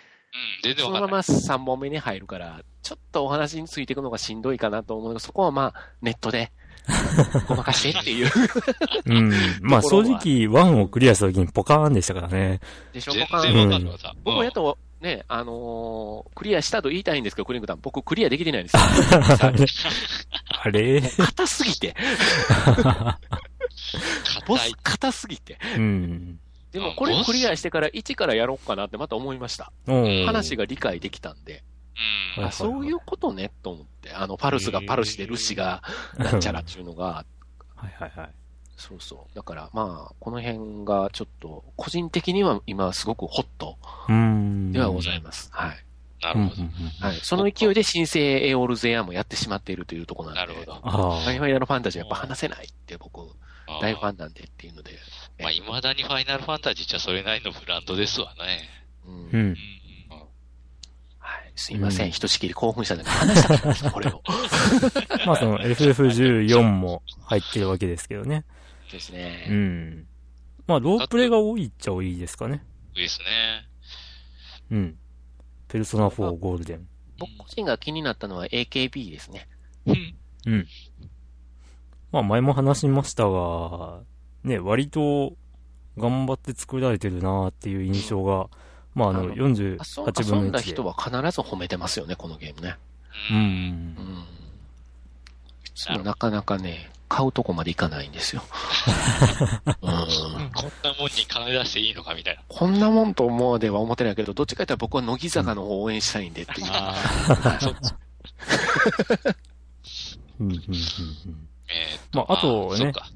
[0.64, 1.08] うん、そのま。
[1.08, 6.52] ま3本目に入るから、ちょっとお話についていくのがしんどいかなと思うので、そこはまあネットで
[7.48, 8.30] ごまかしてっていう。
[9.06, 9.32] うん。
[9.60, 10.18] まあ正直、
[10.48, 12.60] 1をクリアした時にポカーンでしたからね。
[12.92, 13.12] でしょ？
[13.12, 14.16] 全僕は然わかん。
[14.24, 18.82] 僕はやっとね、あのークリアしたと言いたいんですけど、クリングタン、僕クリアできてないんですよ。
[19.40, 21.00] あれ？
[21.00, 21.94] あれ硬すぎて。
[24.46, 25.58] ボス硬すぎて。
[25.76, 26.38] うん。
[26.72, 29.72] でもこれクリアしてから1からやろうかなってまた思いました。
[30.26, 31.64] 話が理解できたんで。
[32.38, 34.12] あそういうことね、と思って。
[34.12, 35.82] あの、パルスがパルシで、ルシが、
[36.16, 37.24] なんちゃらっていうのが、
[37.74, 38.30] はいはいはい。
[38.80, 39.36] そうそう。
[39.36, 43.76] だから、まあ、この辺がちょっと、個人的には今すごくホット
[44.08, 44.72] うん。
[44.72, 45.50] ではございます。
[45.52, 45.70] はい。
[45.70, 45.80] うん。
[46.22, 46.62] なるほど。
[47.06, 47.16] はい。
[47.22, 50.54] その勢いで新生エオールゼアもやってしまっているというところなんで。
[50.54, 50.80] なるほど。
[50.82, 53.20] あファイナルファンタジーやっぱ話せないって僕、
[53.82, 54.92] 大ファンなんでっていうので。
[55.38, 58.68] まあ、未だにファイナルファンタジーじゃそれなりのブランドですわね。
[59.06, 59.28] うんう。
[59.32, 59.56] うん。
[61.60, 62.06] すいません。
[62.06, 64.22] うんひとしきり興奮したんだけど、話したかったです、これを。
[65.26, 68.46] まあその FF14 も入ってるわけですけどね。
[68.90, 69.46] ですね。
[69.50, 70.06] うん。
[70.66, 72.64] まあロープレイが多いっちゃ多いですかね。
[72.94, 73.26] いいですね。
[74.70, 74.98] うん。
[75.68, 76.88] ペルソナ4ゴールデン。
[77.18, 79.46] 僕個人が気になったのは AKB ですね。
[79.84, 80.16] うん。
[80.46, 80.66] うん。
[82.10, 84.00] まあ前も話しましたが、
[84.44, 85.36] ね、割と
[85.98, 88.48] 頑張って作られてるなっていう印象が、
[89.00, 90.52] まああのあの48遊分遊んの1で。
[90.52, 92.76] だ人は必ず褒めてますよね、このゲームね。
[93.30, 93.34] う。
[93.34, 93.40] うん。
[93.40, 94.26] うんん。
[95.64, 98.42] いつもなかなかね、買うとこまでいかないんですよ。
[99.80, 100.50] うん。
[100.52, 102.42] こんなもんに金出していいのかみたいな。
[102.46, 106.66] こんなもんと思うでは思ってないけど、どっちかというと僕は乃木坂の方を応援したいんでっていう。
[106.70, 106.94] あ
[107.58, 107.94] そっち。
[110.40, 113.08] うんうんうんうんえーっまああとねそっか。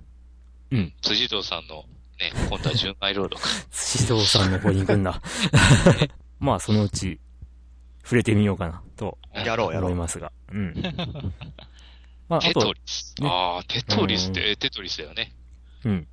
[0.70, 0.92] うん。
[1.02, 1.84] 辻堂さんの、
[2.20, 3.48] ね、今度は純愛ロードか。
[3.98, 5.20] 指導さんの方に行くんだ。
[6.40, 7.18] まあそのうち
[8.02, 9.90] 触れてみようかなとやろうやろう。
[9.90, 10.32] 思いますが。
[10.52, 10.74] うん。
[12.28, 13.14] まああテトと、リス。
[13.20, 15.32] ねああ、テトリスって、テトリスだよね。
[15.84, 16.06] うん。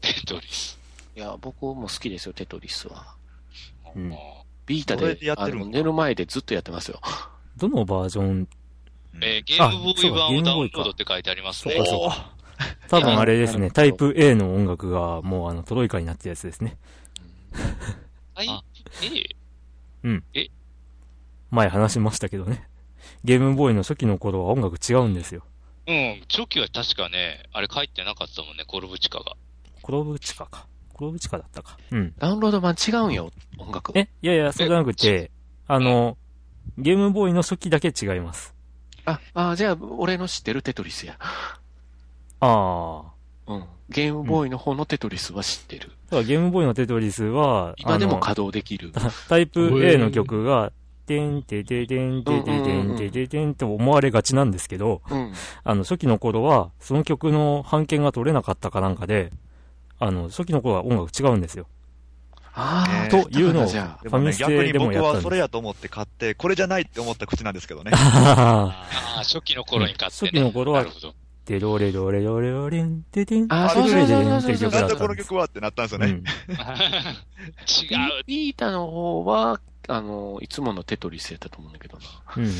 [0.00, 0.78] テトリス。
[1.16, 3.14] いや、僕も好きですよ、テトリスは。
[3.94, 4.16] うんあ
[4.66, 7.00] ビータででやってる寝る前でずっとやってますよ。
[7.56, 8.46] どのバージョン、ー
[9.20, 11.90] えーゲームボーイ版をダウンロードって書いてありますねそうか。
[11.90, 12.39] そう
[12.88, 16.78] 多分あれですね、 タイプ A の音楽がもうあのトロイカになってるやつですね。
[18.34, 18.62] はいあ。
[20.34, 20.50] え？
[21.50, 22.68] 前話しましたけどね。
[23.24, 25.42] ゲームボーイの初期の頃は音楽違うんですよ。
[25.86, 29.36] うん、初期は確かね、あれ書いてなかったもんね、コルブチカが。
[29.82, 30.66] コロブチカか。
[30.92, 31.78] コロブチカだったか。
[31.90, 32.14] うん。
[32.18, 33.92] ダウンロード版違うんよ、音楽。
[33.98, 35.30] え、いやいや、そうじゃなくて、
[35.66, 36.16] あの、
[36.78, 38.54] ゲームボーイの初期だけ違います。
[39.04, 41.18] あ、あ、じゃあ、俺の知ってるテトリスや。
[42.40, 43.04] あ
[43.46, 43.52] あ。
[43.52, 43.64] うん。
[43.88, 45.90] ゲームボーイの方のテトリスは知ってる。
[46.06, 48.92] だからゲームボーイのテトリスは、今でも稼働できる。
[49.28, 50.72] タイプ A の曲が、
[51.06, 55.32] てんてててんてててんてててんって思われがちなんですけど、うん。
[55.64, 59.32] あの、初期の頃は、その曲の版権が取れなかったかなんかで、
[59.98, 61.66] あの、初期の頃は音楽違うんですよ。
[62.52, 67.90] ああ、ねというのをファミステ逆に僕でもやったんですはそれやと思って買って、これじゃないって思った口なんですけどね。
[67.94, 68.86] あ
[69.16, 70.30] あ、初期の頃に買ってね。
[70.30, 71.14] 初期の頃はなるほど。
[71.50, 75.16] でロレロレロレロレン、ててん、あててれれんっていう曲なんでこの。
[75.16, 76.06] 曲はってなったんですよね。
[76.06, 76.14] うん。
[76.16, 76.22] 違う。
[78.24, 82.04] ビータの方は、あの、いつものテトリスやったと思うんだけどな。
[82.36, 82.50] うんうん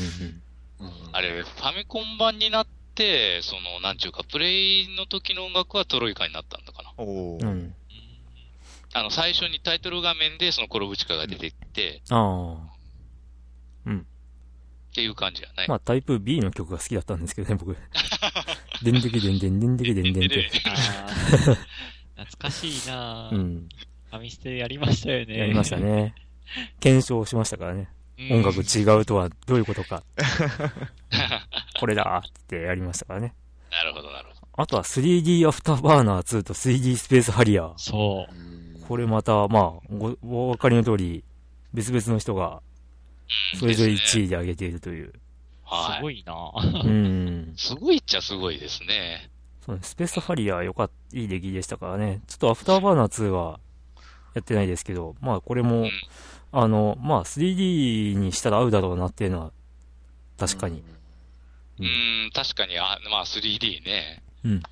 [0.81, 0.91] うん。
[1.13, 6.91] あれ、ファミコン版になって、その、なんちゅうか、プレイの時の音楽はトロイカになったんだかな。
[6.97, 7.07] うん。
[7.07, 7.73] うおーん。
[8.93, 12.71] あの、最初にタイトル画面でそのコロブチカが出てきて、ああ。
[14.91, 15.65] っていう感じやね。
[15.69, 17.77] まあ、タイプ B の曲が好きだったんですけどね、僕。
[18.83, 20.49] でんでけでんでんでんでけでんでんって。
[22.15, 23.69] 懐かしいなぁうん。
[24.09, 25.37] ファミステやりましたよね。
[25.37, 25.77] やりました。
[25.77, 26.13] ね。
[26.79, 27.89] 検証しましたからね。
[28.29, 30.03] 音楽違うとはどういうことか。
[31.79, 33.33] これだってやりましたからね。
[33.71, 34.41] なるほど、なるほど。
[34.53, 37.73] あとは 3D アフターバーナー2と 3D スペースハリアー。
[37.77, 38.87] そう。
[38.87, 41.23] これまた、まあ、ご、お分かりの通り、
[41.73, 42.61] 別々の人が、
[43.57, 45.13] それぞれ1位で上げているという。
[45.71, 45.97] はい。
[45.97, 47.53] すごいなぁうん。
[47.55, 49.29] すごいっちゃすごいですね。
[49.65, 52.21] そうね、スペースハリアーよかった、いい出来でしたからね。
[52.27, 53.59] ちょっとアフターバーナー2は、
[54.33, 55.91] やってないですけど、まあこれも、うん
[56.53, 59.51] あの、まあ 3D にしたら合うだろうなっていうのは、
[60.37, 60.83] 確かに。
[61.79, 64.21] うーん、確かに、あまあ 3D ね。
[64.43, 64.63] うん。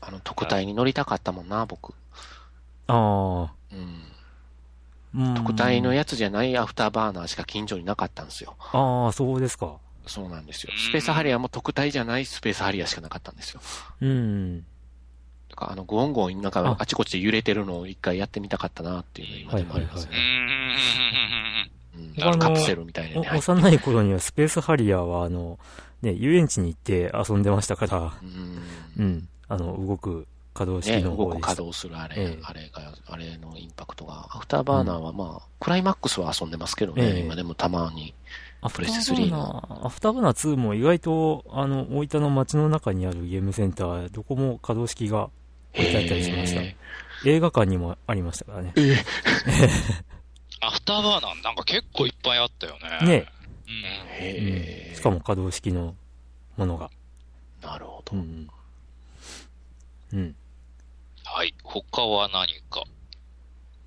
[0.00, 1.94] あの、筐体に乗りたかったもんな、僕。
[2.86, 3.44] あうん。
[3.44, 3.52] あ。
[3.72, 4.11] うん
[5.36, 8.56] 筐体のやつじゃないアフターバーナーしか近所になかったんですよ。
[8.58, 9.76] ああ、そうですか。
[10.06, 10.78] そうなんですようん。
[10.78, 13.60] スペースハリアーも筐体じゃないスペースハリアーしかなかったんですよ。
[14.00, 14.60] うん。
[15.50, 20.16] だからあの、ゴンゴン、なんかああちこちで揺れてるのを一回やってみたかったなっていうのが今でもありますね。
[20.16, 22.00] ん。
[22.00, 25.58] うん僕あのカプセルみたいなのにお入って幼い頃にはスペースハリアーは、あの、
[26.00, 29.28] ね、遊園地に行って遊んでましたから、うんうん。
[29.48, 31.48] あの、動く可動ね、式の動く稼方でした。
[31.56, 34.26] 働するあれ、ええあれが、あれのインパクトが。
[34.30, 38.14] アフターバーナーはまあ、クライマックスは遊んでますけどね、ええ今でもたまに。
[38.60, 45.30] アフタプレステ3ーバーナー、アフターバーナー2も意外と、あの、大分の街の中にあるゲームセンター、どこも可動式が
[45.74, 46.76] 置いてあったりしましたへ
[47.24, 48.72] 映画館にもありましたからね。
[48.76, 49.04] ええ
[50.64, 53.06] アフターバーナーなんか結構いっぱいあったよね。
[53.06, 53.26] ね
[54.90, 54.94] うん。
[54.94, 55.96] しかも可動式の
[56.56, 56.88] ものが。
[57.60, 58.16] なるほど。
[58.16, 58.48] うん。
[60.12, 60.36] うん。
[61.34, 61.54] はい。
[61.64, 62.84] 他は何か？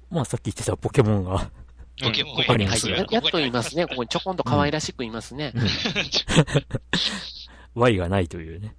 [0.10, 1.52] まあさっき言ってたポケモンが。
[2.02, 3.86] ポケモンここに入ってるややっと言いますね。
[3.86, 5.54] ここにちょこんと可愛らしく言いますね。
[7.76, 8.76] Y がないというね。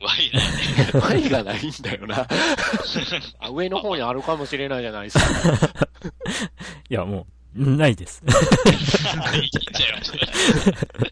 [0.00, 1.22] ワイナーね。
[1.24, 2.26] 愛がないんだよな。
[3.38, 5.88] あ上の方にあるかもしれないじゃないですか。
[6.88, 8.22] いや、もう、ないです。
[8.24, 10.02] いいんじゃない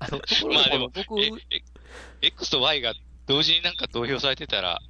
[0.01, 1.63] あの、ところまあでも僕、え、え
[2.23, 2.95] X と Y が
[3.27, 4.81] 同時になんか投票されてたら、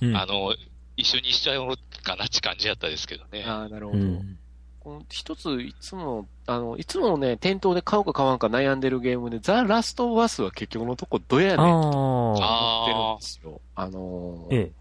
[0.00, 0.16] うん。
[0.16, 0.54] あの、
[0.96, 3.44] 一緒にしちゃおうかなって感じだったですけどね。
[3.46, 3.98] ああ、なるほど。
[3.98, 4.38] うん。
[4.80, 13.60] この一つ、いつも、あの、いつもね、店頭で買うか買わんか悩んでるゲームで、ザ・ラスト・オブ・アスは結局のとこどやねんとあ思ってるあんですよ。
[13.74, 14.52] あのあ。
[14.52, 14.72] ーええ。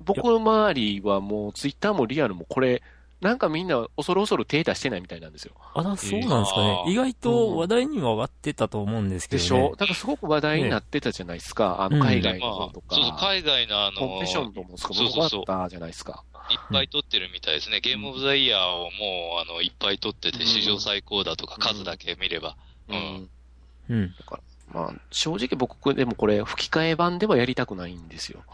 [0.00, 2.82] 僕の周りはもう、ツイッターもリアルもこれ、
[3.20, 5.52] なんかみんな恐る恐る手出してないみたいなんですよ。
[5.74, 6.84] あら、そうなんですかね。
[6.86, 9.48] 意外と話題には上がってたと思うんですけどね。
[9.48, 9.70] でしょ？
[9.76, 11.82] だからすごく話題になってたじゃないですか。
[11.82, 12.94] あの、うん海外の方と、か。
[12.94, 16.22] そうそう、海外のあの、コンペションともすごく良かそうそうそうったじゃないですか。
[16.50, 17.80] いっぱい取ってるみたいですね。
[17.80, 22.56] ゲームオブザイヤーをもう、あの、いっぱい取ってて、うん史上最高だとか、数だけ見れば。
[22.88, 23.30] ううんん。
[23.90, 24.14] うん。
[24.72, 28.44] まあ、正直僕でもこれ、吹き替え版ではやりたくないんですよ。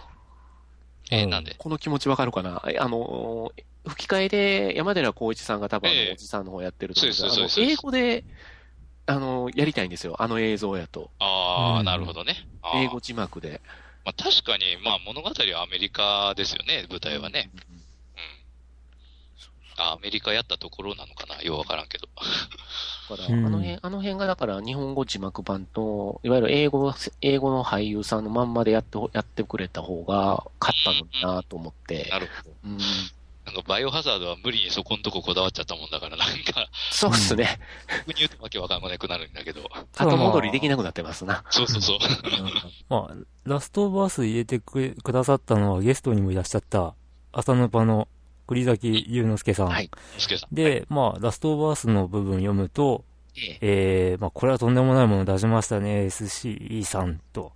[1.10, 2.62] え、うんなんでこの気持ちわかるかな？
[2.68, 3.52] えあの、
[3.86, 8.24] 吹き替えで山寺宏一さんが多分おじさんの方やってると思うんですけど、そうですそうですあの英語で、
[9.06, 10.16] あの、やりたいんですよ。
[10.18, 11.10] あの映像やと。
[11.18, 12.36] ああ、うんなるほどね。
[12.74, 13.60] 英語字幕で。
[14.04, 17.50] まあ確かに、まあ物語はアメリカですよね、舞台はね。
[17.68, 17.83] うん。
[19.76, 21.42] あアメリカやったところなのかな？
[21.42, 22.06] ようわからんけど。
[23.10, 32.08] だから、うんあの辺、あの辺がだから日本語字幕版と、いわゆる英語、英語の俳優さんのまんまでやって、やってくれた方が勝ったのになと思って。
[32.10, 32.56] なるほど。
[32.64, 32.78] うん。
[33.44, 36.34] なんかバイオハザードは無理にそこんとここだわっちゃったもんだから、なんか、
[36.90, 37.58] そうっすね。
[38.06, 39.68] 逆に言うとわけわかんなくなるんだけど。
[39.98, 41.44] 後戻りできなくなってますな。
[41.50, 41.98] そうそうそう。
[42.88, 43.14] まあ、
[43.44, 46.94] ラストバース入れてくださったのはゲストにもいらっしゃった、
[47.32, 48.08] 朝の場の
[48.46, 49.68] 栗崎祐之介さん。
[49.68, 49.90] はい。
[50.18, 50.54] すけさん。
[50.54, 53.04] で、まあ、ラストバースの部分読むと、
[53.36, 57.52] えええー、まあ、これはとんでもないもの出しましたね、SCE さんと。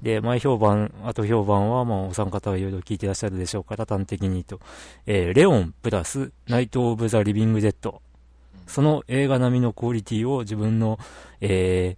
[0.00, 4.60] で、前評判、後評判は、まあ、お三方はいろいろ聞いてらっしゃるでしょうから、端的にと。
[5.06, 8.02] えー、レオンプラス、ナイト・オブ・ザ・リビング・デッド。
[8.66, 10.98] その映画並みのクオリティを自分の、
[11.40, 11.96] え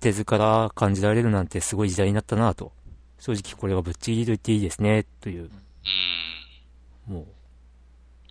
[0.00, 2.72] ー、手から感じられるなんてすごい時代になったなと。
[3.18, 5.50] 正直これはぶっちぎりと言っていいですね、という。
[7.08, 7.26] うもう、ん。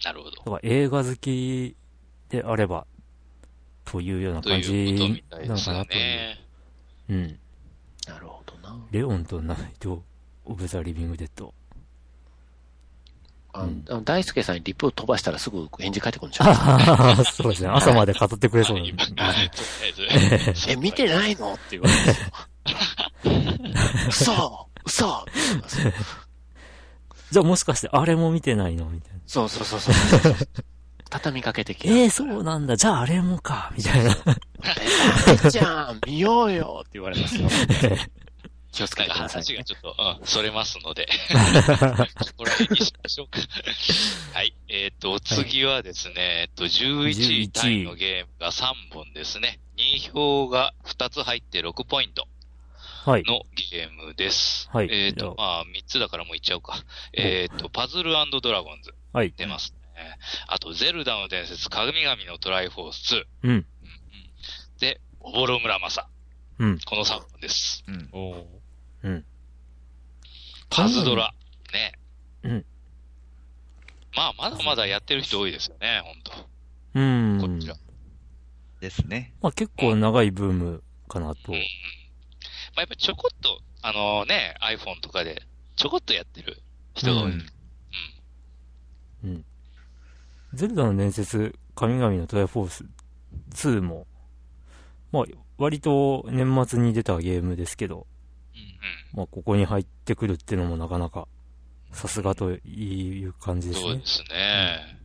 [0.03, 0.43] なるほどだ。
[0.43, 1.75] から映画好き
[2.29, 2.85] であれば、
[3.85, 5.99] というようなと感じなのかなという。
[5.99, 6.39] ね。
[7.09, 7.39] うん。
[8.07, 8.77] なるほどな。
[8.91, 10.03] レオンとナイト・
[10.45, 11.53] オブ・ザ・リビング・デッド。
[13.53, 16.43] あうん大輔さんにリプを飛ばしたらすぐ返事返ってくるんでしょ？
[16.45, 17.69] ああ、そうですね。
[17.69, 18.93] 朝まで語ってくれそうなんで
[20.67, 21.53] え見てないの？
[21.53, 22.05] って言われるん
[23.73, 24.35] ですよ。
[24.45, 25.25] 嘘嘘
[27.31, 28.85] じゃあもしかしてあれも見てないの？
[28.85, 29.19] みたいな。
[29.25, 30.35] そうそうそうそう。
[31.09, 32.75] 畳みかけてきええー、そうなんだ。
[32.75, 33.71] じゃああれもか。
[33.77, 34.11] みたいな。
[34.11, 35.49] う。
[35.49, 37.49] じゃん、見ようよって言われますよ。
[38.71, 39.45] 気をつけてください、ね。
[39.45, 41.07] 話がちょっと、うん、それますので。
[42.37, 43.39] これにしましょうか。
[44.33, 44.53] はい。
[44.67, 49.59] えっ、と、お次はですね、えっと、11位タイのゲームが3本ですね。
[49.77, 52.27] 2票が2つ入って6ポイント
[53.07, 53.23] はい。
[53.23, 54.67] のゲームです。
[54.69, 56.75] はいえっ、じゃあと、まあ、3つだからもういっちゃおうか。
[57.13, 59.33] えっ、と、パズルドラゴンズはい。
[59.37, 60.17] 出ますね。
[60.47, 63.23] あと、ゼルダの伝説、神々のトライフォース2。
[63.43, 63.65] うん。
[64.81, 66.09] で、オボロムラマサ。
[66.59, 66.79] うん。
[66.79, 67.85] この3本です。
[67.87, 68.09] うん。
[68.11, 68.45] おー
[69.03, 69.25] うん。
[70.69, 71.33] パズドラ。
[71.71, 71.93] ね。
[72.43, 72.65] うん。
[74.17, 76.33] まあ、まだまだやってる人多いですよね、ほんと。
[76.95, 77.69] うーんこっち。
[77.69, 77.77] は。
[78.81, 79.33] ですね。
[79.41, 81.63] まあ結構長いブームかなとうん。
[82.77, 85.41] まあ、やっぱちょこっと、あのね、iPhone とかで
[85.75, 86.61] ちょこっとやってる
[86.93, 87.31] 人が多い。
[87.31, 87.45] うん
[89.23, 89.45] うん。
[90.53, 92.85] ゼルダの伝説、神々のトライフォース
[93.49, 94.05] 2も、
[95.11, 95.23] まあ、
[95.57, 98.05] 割と年末に出たゲームですけど、
[98.53, 98.57] う
[99.15, 99.17] ん。
[99.17, 101.27] まあ、ここに入ってくるっていうのもなかなか、
[101.93, 104.05] さすがという感じですねそうで。
[104.05, 104.99] すね。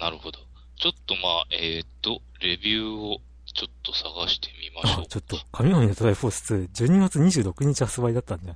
[0.00, 0.40] なるほど。
[0.80, 3.20] ちょっとまあ、えっ、と、レビューを
[3.56, 5.04] ちょっと探してみましょう。
[5.04, 8.54] あちょっと、神々のトライフォース2、12月26日発売だったんだ。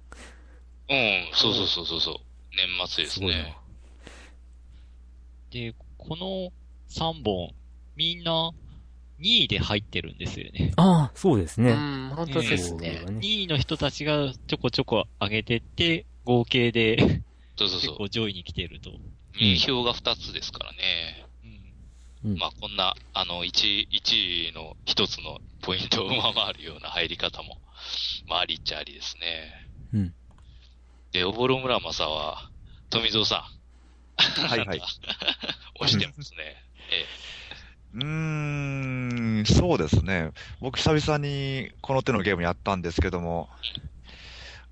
[0.91, 2.15] うん、そうそうそうそうそう。
[2.51, 3.57] 年末ですね。。
[5.51, 6.53] で、この
[6.91, 7.55] 3本、
[7.97, 8.53] みんな
[9.21, 10.73] 2位で入ってるんですよね。
[10.77, 11.73] ああ、そうですね。
[11.73, 13.01] うん、本当ですね。
[13.01, 17.23] そうだね2位の人たちがちょこちょこ上げてって、合計で
[17.57, 17.81] そうそうそう。
[17.81, 18.91] 結構上位に来てると。
[19.41, 21.27] 2票が2つですからね。
[22.25, 22.31] うん。
[22.33, 27.59] うんまあ、こんな、あの、1、1位の一つのポイントを上回るような入り方も、
[28.29, 29.53] まあ、ありっちゃありですね。
[29.93, 30.15] うん。
[31.13, 32.51] で、おぼろ村正は、
[32.91, 34.47] 富蔵さん。
[34.47, 34.81] はいはい。
[35.81, 36.57] 押してますね。
[36.93, 37.07] え
[37.95, 40.31] うーん、そうですね。
[40.61, 43.49] 僕久々にこの手のゲームやったんですけども、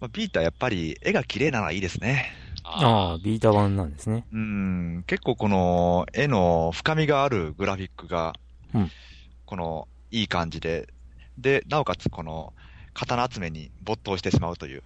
[0.01, 2.33] まあ、ビータやっぱり絵が綺麗なのはいいですね。
[2.81, 2.85] え。
[2.85, 4.27] ああ、ビータ版なんですね。
[4.33, 8.35] うん、結構この絵の深みがあるグラフィックが
[8.75, 8.91] うん、
[9.47, 10.89] このいい感じで、
[11.39, 12.53] で、なおかつこの
[12.95, 14.83] 刀集めに没頭してしまうという。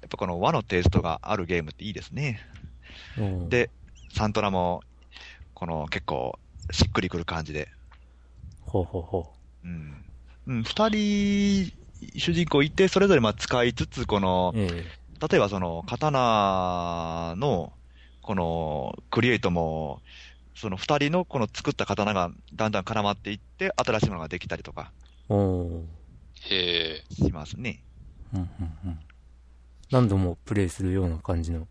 [0.00, 2.40] やっぱこの和のテイストがあるゲームっていいですね。
[3.18, 3.70] うん、で、
[4.12, 4.82] サントラも、
[5.54, 6.38] この結構
[6.70, 7.68] しっくりくる感じで、
[8.62, 9.32] ほうほうほ
[9.64, 10.04] うん。
[10.46, 11.72] うん、二人、
[12.16, 14.84] 主人公いて、それぞれまあ使いつつ、このう。、え
[15.20, 17.72] 例えばその、刀の、
[18.22, 20.02] この、クリエイトも、
[20.54, 24.92] その二人のこの作った刀がだんだん絡まっていって、新しいものができたりとか
[25.28, 25.88] えお
[26.54, 27.04] え。
[27.14, 27.84] しますね。
[28.34, 28.48] うんうん
[28.86, 28.98] うん。
[29.90, 31.66] 何度もプレイするような感じの。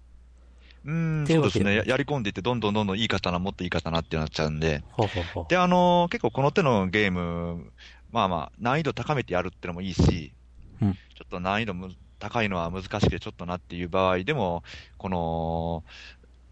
[0.86, 1.76] うん、そううですね。
[1.76, 4.84] ややり込んでいって、どんどんどんどんいい刀、もっといい刀ってなっちゃうんで。
[4.98, 7.74] はははで、あの結構この手のゲーム、
[8.12, 10.34] まあまあ、難易度高めてやるってのもいいし、
[10.82, 11.90] うんちょっと難易度む
[12.20, 14.64] 高いのは難しくてちょっとなっていう場合でも、
[14.98, 15.84] この、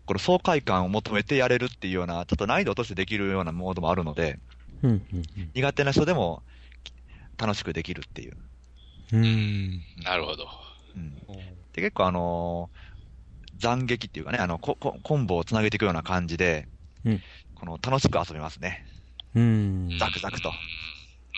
[0.06, 4.40] この爽快感を求めてやれるっていうような、ちょっと難易度落としてできるようなモードもあるので、
[4.84, 6.44] うんうん苦手な人でも
[7.38, 8.38] 楽しくできるっていう。
[9.14, 9.26] うん。
[9.26, 9.82] うん。
[10.04, 10.48] なるほど。
[10.96, 11.16] うん、
[11.74, 12.70] で、結構あの
[13.60, 16.68] 斬撃っていうかね、あのコココンボをつなげていくような感じで、
[17.06, 17.22] うん
[17.56, 18.86] この楽しく遊べますね。
[19.36, 19.98] うん。
[20.00, 20.56] ザクザクとうん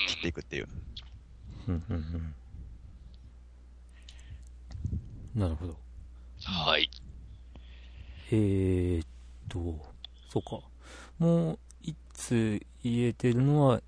[0.07, 0.67] 切っていくっていう。
[1.67, 2.36] うんうんうん。
[5.36, 5.77] なるほど。
[6.43, 6.89] はい。
[8.32, 9.07] えーっ
[9.47, 9.59] と、
[10.30, 10.59] そうか。
[11.17, 13.82] もう、いつ言えてるのは、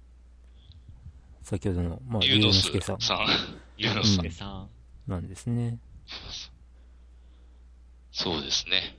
[1.44, 3.28] 先ほどの、まあ、龍ゆうのす之介さんさん。
[3.78, 4.70] ゆうのすうんでさん。
[5.08, 5.80] なんですね。
[8.12, 8.98] そうですね。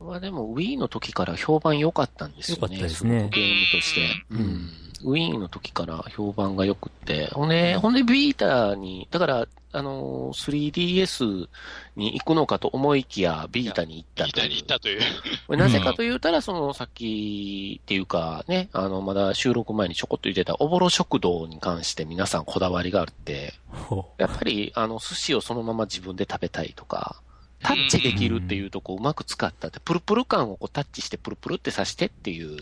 [0.00, 2.60] まあでも Wii の時から評判良かったんですよね。
[2.62, 4.00] 良かったですねゲームとして。
[4.30, 4.70] ううんん。
[5.04, 7.28] Wii の時から評判が良くって。
[7.32, 11.48] ほんで、ほんでビータに、だから、あのー 3DS
[11.96, 15.00] に行くのかと思いきや、ビータに行ったビータというに行ったという。
[15.46, 27.22] これなぜかと言うたら、その、さっきっていうか、ね、あの、まだ収録前にちょこっと言ってた、おぼろ食堂に関して皆さんこだわりがあって、ほやっぱり、あの、寿司をそのまま自分で食べたいとか、
[27.62, 32.58] タッチできるっていうとこをうまく使ったって、プルプル感をこうタッチしてプルプルって刺してっていう、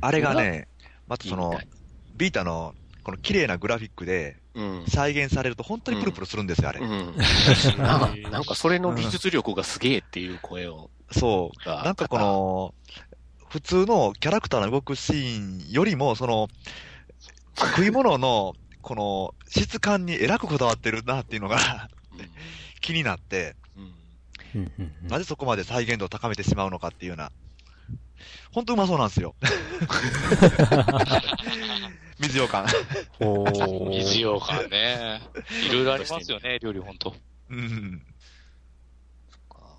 [0.00, 0.68] あれがね、
[1.08, 1.58] またその
[2.16, 2.74] ビータの
[3.08, 4.84] この綺麗なグラフィックでうん。
[4.86, 6.80] 再現されると本当にプルプルするんですよ、あれ。
[6.80, 7.16] うん。
[7.78, 11.64] ななんかそれの技術力がすげえっていう声を、そう。
[11.64, 12.74] がなんかこの、
[13.48, 16.48] 普通のキャラクターの動くシーンよりも、その、
[17.56, 21.88] 食い物の、この、質感にえらくこだわってるなっていうのが
[22.82, 23.56] 気になって、
[25.04, 27.32] なぜそこまで再現度を高めてしまうのかっていうような。
[28.52, 29.34] 本当うまそうなんですよ。
[32.20, 32.66] 水羊羹。
[33.18, 35.20] ほー水羊羹ね。
[35.68, 37.14] いろいろありますよね、料理ほんと。
[37.50, 38.02] うん。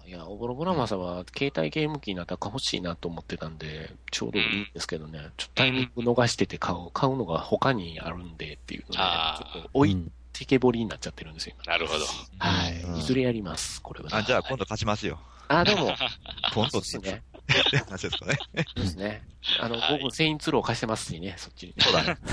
[0.10, 11.56] いや、オボロブラマサは携帯ゲーム機になったら欲しいなと思ってたんで、ちょうどいいんですけどね、ちょっとタイミング逃してて買う、買うのが他にあるんでっていうので、ちょっと置いうんてけぼりになっちゃってるんですよ。
[11.68, 12.06] なるほど。
[12.40, 13.00] はうんい。
[13.02, 14.10] いずれやります、これは。
[14.16, 15.20] あ、じゃあ今度勝ちますよ。
[15.48, 15.94] あ、でも、
[16.54, 17.24] ポンとそうですね。
[17.54, 18.38] って話ですかね。
[18.76, 19.22] そうですね。
[19.60, 21.74] あの、はい僕、セインツロー貸してますしね、そっちに。
[21.80, 22.18] そうだね。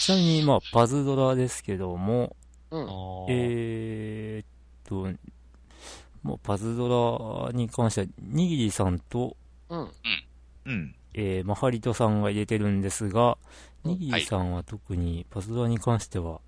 [0.00, 2.36] ちなみに、まあ、パズドラですけども、
[2.70, 2.86] うん。
[3.28, 4.46] えーっ
[4.84, 5.18] と、
[6.22, 9.36] まあ、パズドラに関しては、にぎりさんと、
[9.68, 9.90] うん。
[10.64, 10.94] うん。
[11.14, 13.36] えー、マハリトさんが入れてるんですが、うん
[13.84, 16.40] にぎりさんは特にパズドラに関しては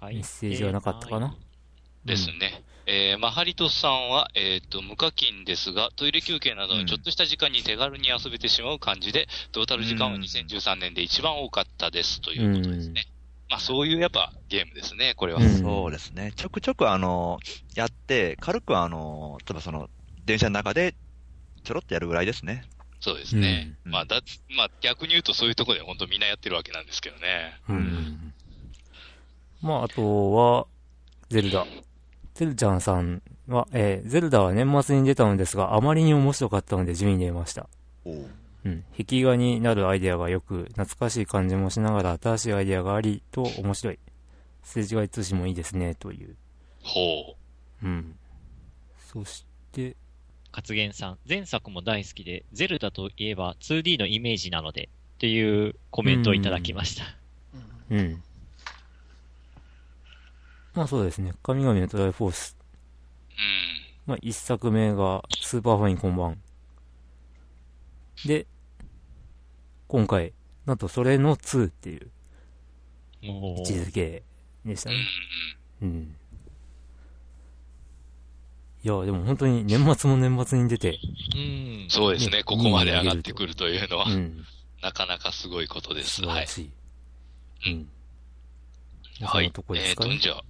[0.00, 1.34] はいメッセージはなかったかな？
[2.04, 2.62] ですね。
[2.86, 13.06] えー、まあ、ハリトスさんは、えっ、と、無課金ですが、トイレ休憩などのちょっとした時間に手軽に遊べてしまう感じで、トータル時間はうん2013年で一番多かったですということですね。
[13.48, 15.40] まあ、そういうやっぱゲームですね、これは。
[15.40, 16.32] うんそうですね。
[16.36, 17.38] ちょくちょくあの、
[17.74, 19.88] やって、軽くあの、例えばその、
[20.26, 20.94] 電車の中で、
[21.62, 22.64] ちょろっとやるぐらいですね。
[23.00, 23.76] そうですね。
[23.86, 24.20] うんまあ、だ、
[24.56, 27.60] まあ、逆に言うとそういうところで本当みんなやってるわけなんですけどね。
[27.68, 27.76] うん。
[27.76, 28.34] ううんん。
[29.62, 30.66] まあ、あとは、
[31.30, 31.66] ゼルダ。
[32.34, 37.68] ゼルちゃんさんは、えーゼルダは年末に出たのですが、あまりに面白かったので順位に入れました。
[38.04, 38.84] うん。
[38.96, 43.98] 壁画になるアイデアがよく、懐かしい感じもしながら新しいアイデアがあり、と面白い。
[44.62, 46.34] すれ違い通信もいいですね、という。
[46.82, 47.36] ほ
[47.82, 48.16] うん。
[49.12, 49.96] そして、
[50.50, 57.04] 活言さん、前作も大好きで、ゼルダといえば 2D のイメージなので、っていうコメントをいただきました。
[57.90, 58.22] うん。
[60.74, 61.32] まあそうですね。
[61.42, 62.56] 神々のトライフォース。
[64.06, 64.10] う。
[64.10, 66.38] まあ一作目がスーパーファインこんばん。
[68.26, 68.46] で、
[69.86, 70.32] 今回、
[70.66, 72.10] なんとそれの2っていう
[73.22, 74.22] もう位置づけ
[74.64, 74.96] でしたうん。
[74.96, 75.06] うんね。
[75.82, 76.16] うん。
[78.82, 80.98] いや、でも本当に年末も年末に出て、
[81.34, 81.86] うん。
[81.88, 82.38] そうですね。
[82.38, 84.44] ねここまで上がってくるというのは、うん。
[84.82, 86.22] なかなかすごいことです。
[86.22, 86.46] はい。
[86.46, 86.70] 素晴ら
[87.62, 87.72] しい。
[87.72, 87.88] ううん
[89.26, 89.62] はいんなと。
[89.62, 90.18] こでえっ、と、すかね。
[90.18, 90.44] じゃあ、はい。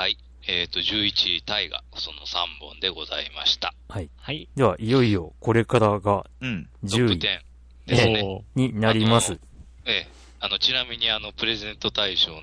[0.00, 0.16] はい。
[0.48, 3.74] えっ、と、11位タイがその3本でございました。
[3.86, 4.08] はい。
[4.16, 4.48] はい。
[4.56, 6.70] では、いよいよこれからがうん。
[6.88, 8.44] トップ10 10位ですね。
[8.54, 9.38] になります。
[9.84, 10.08] ええ。
[10.40, 12.40] あの、ちなみにあの、プレゼント対象の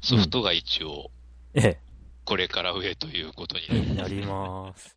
[0.00, 1.10] ソフトが一応、
[1.54, 1.76] え
[2.24, 4.96] これから上ということになりえ、なります。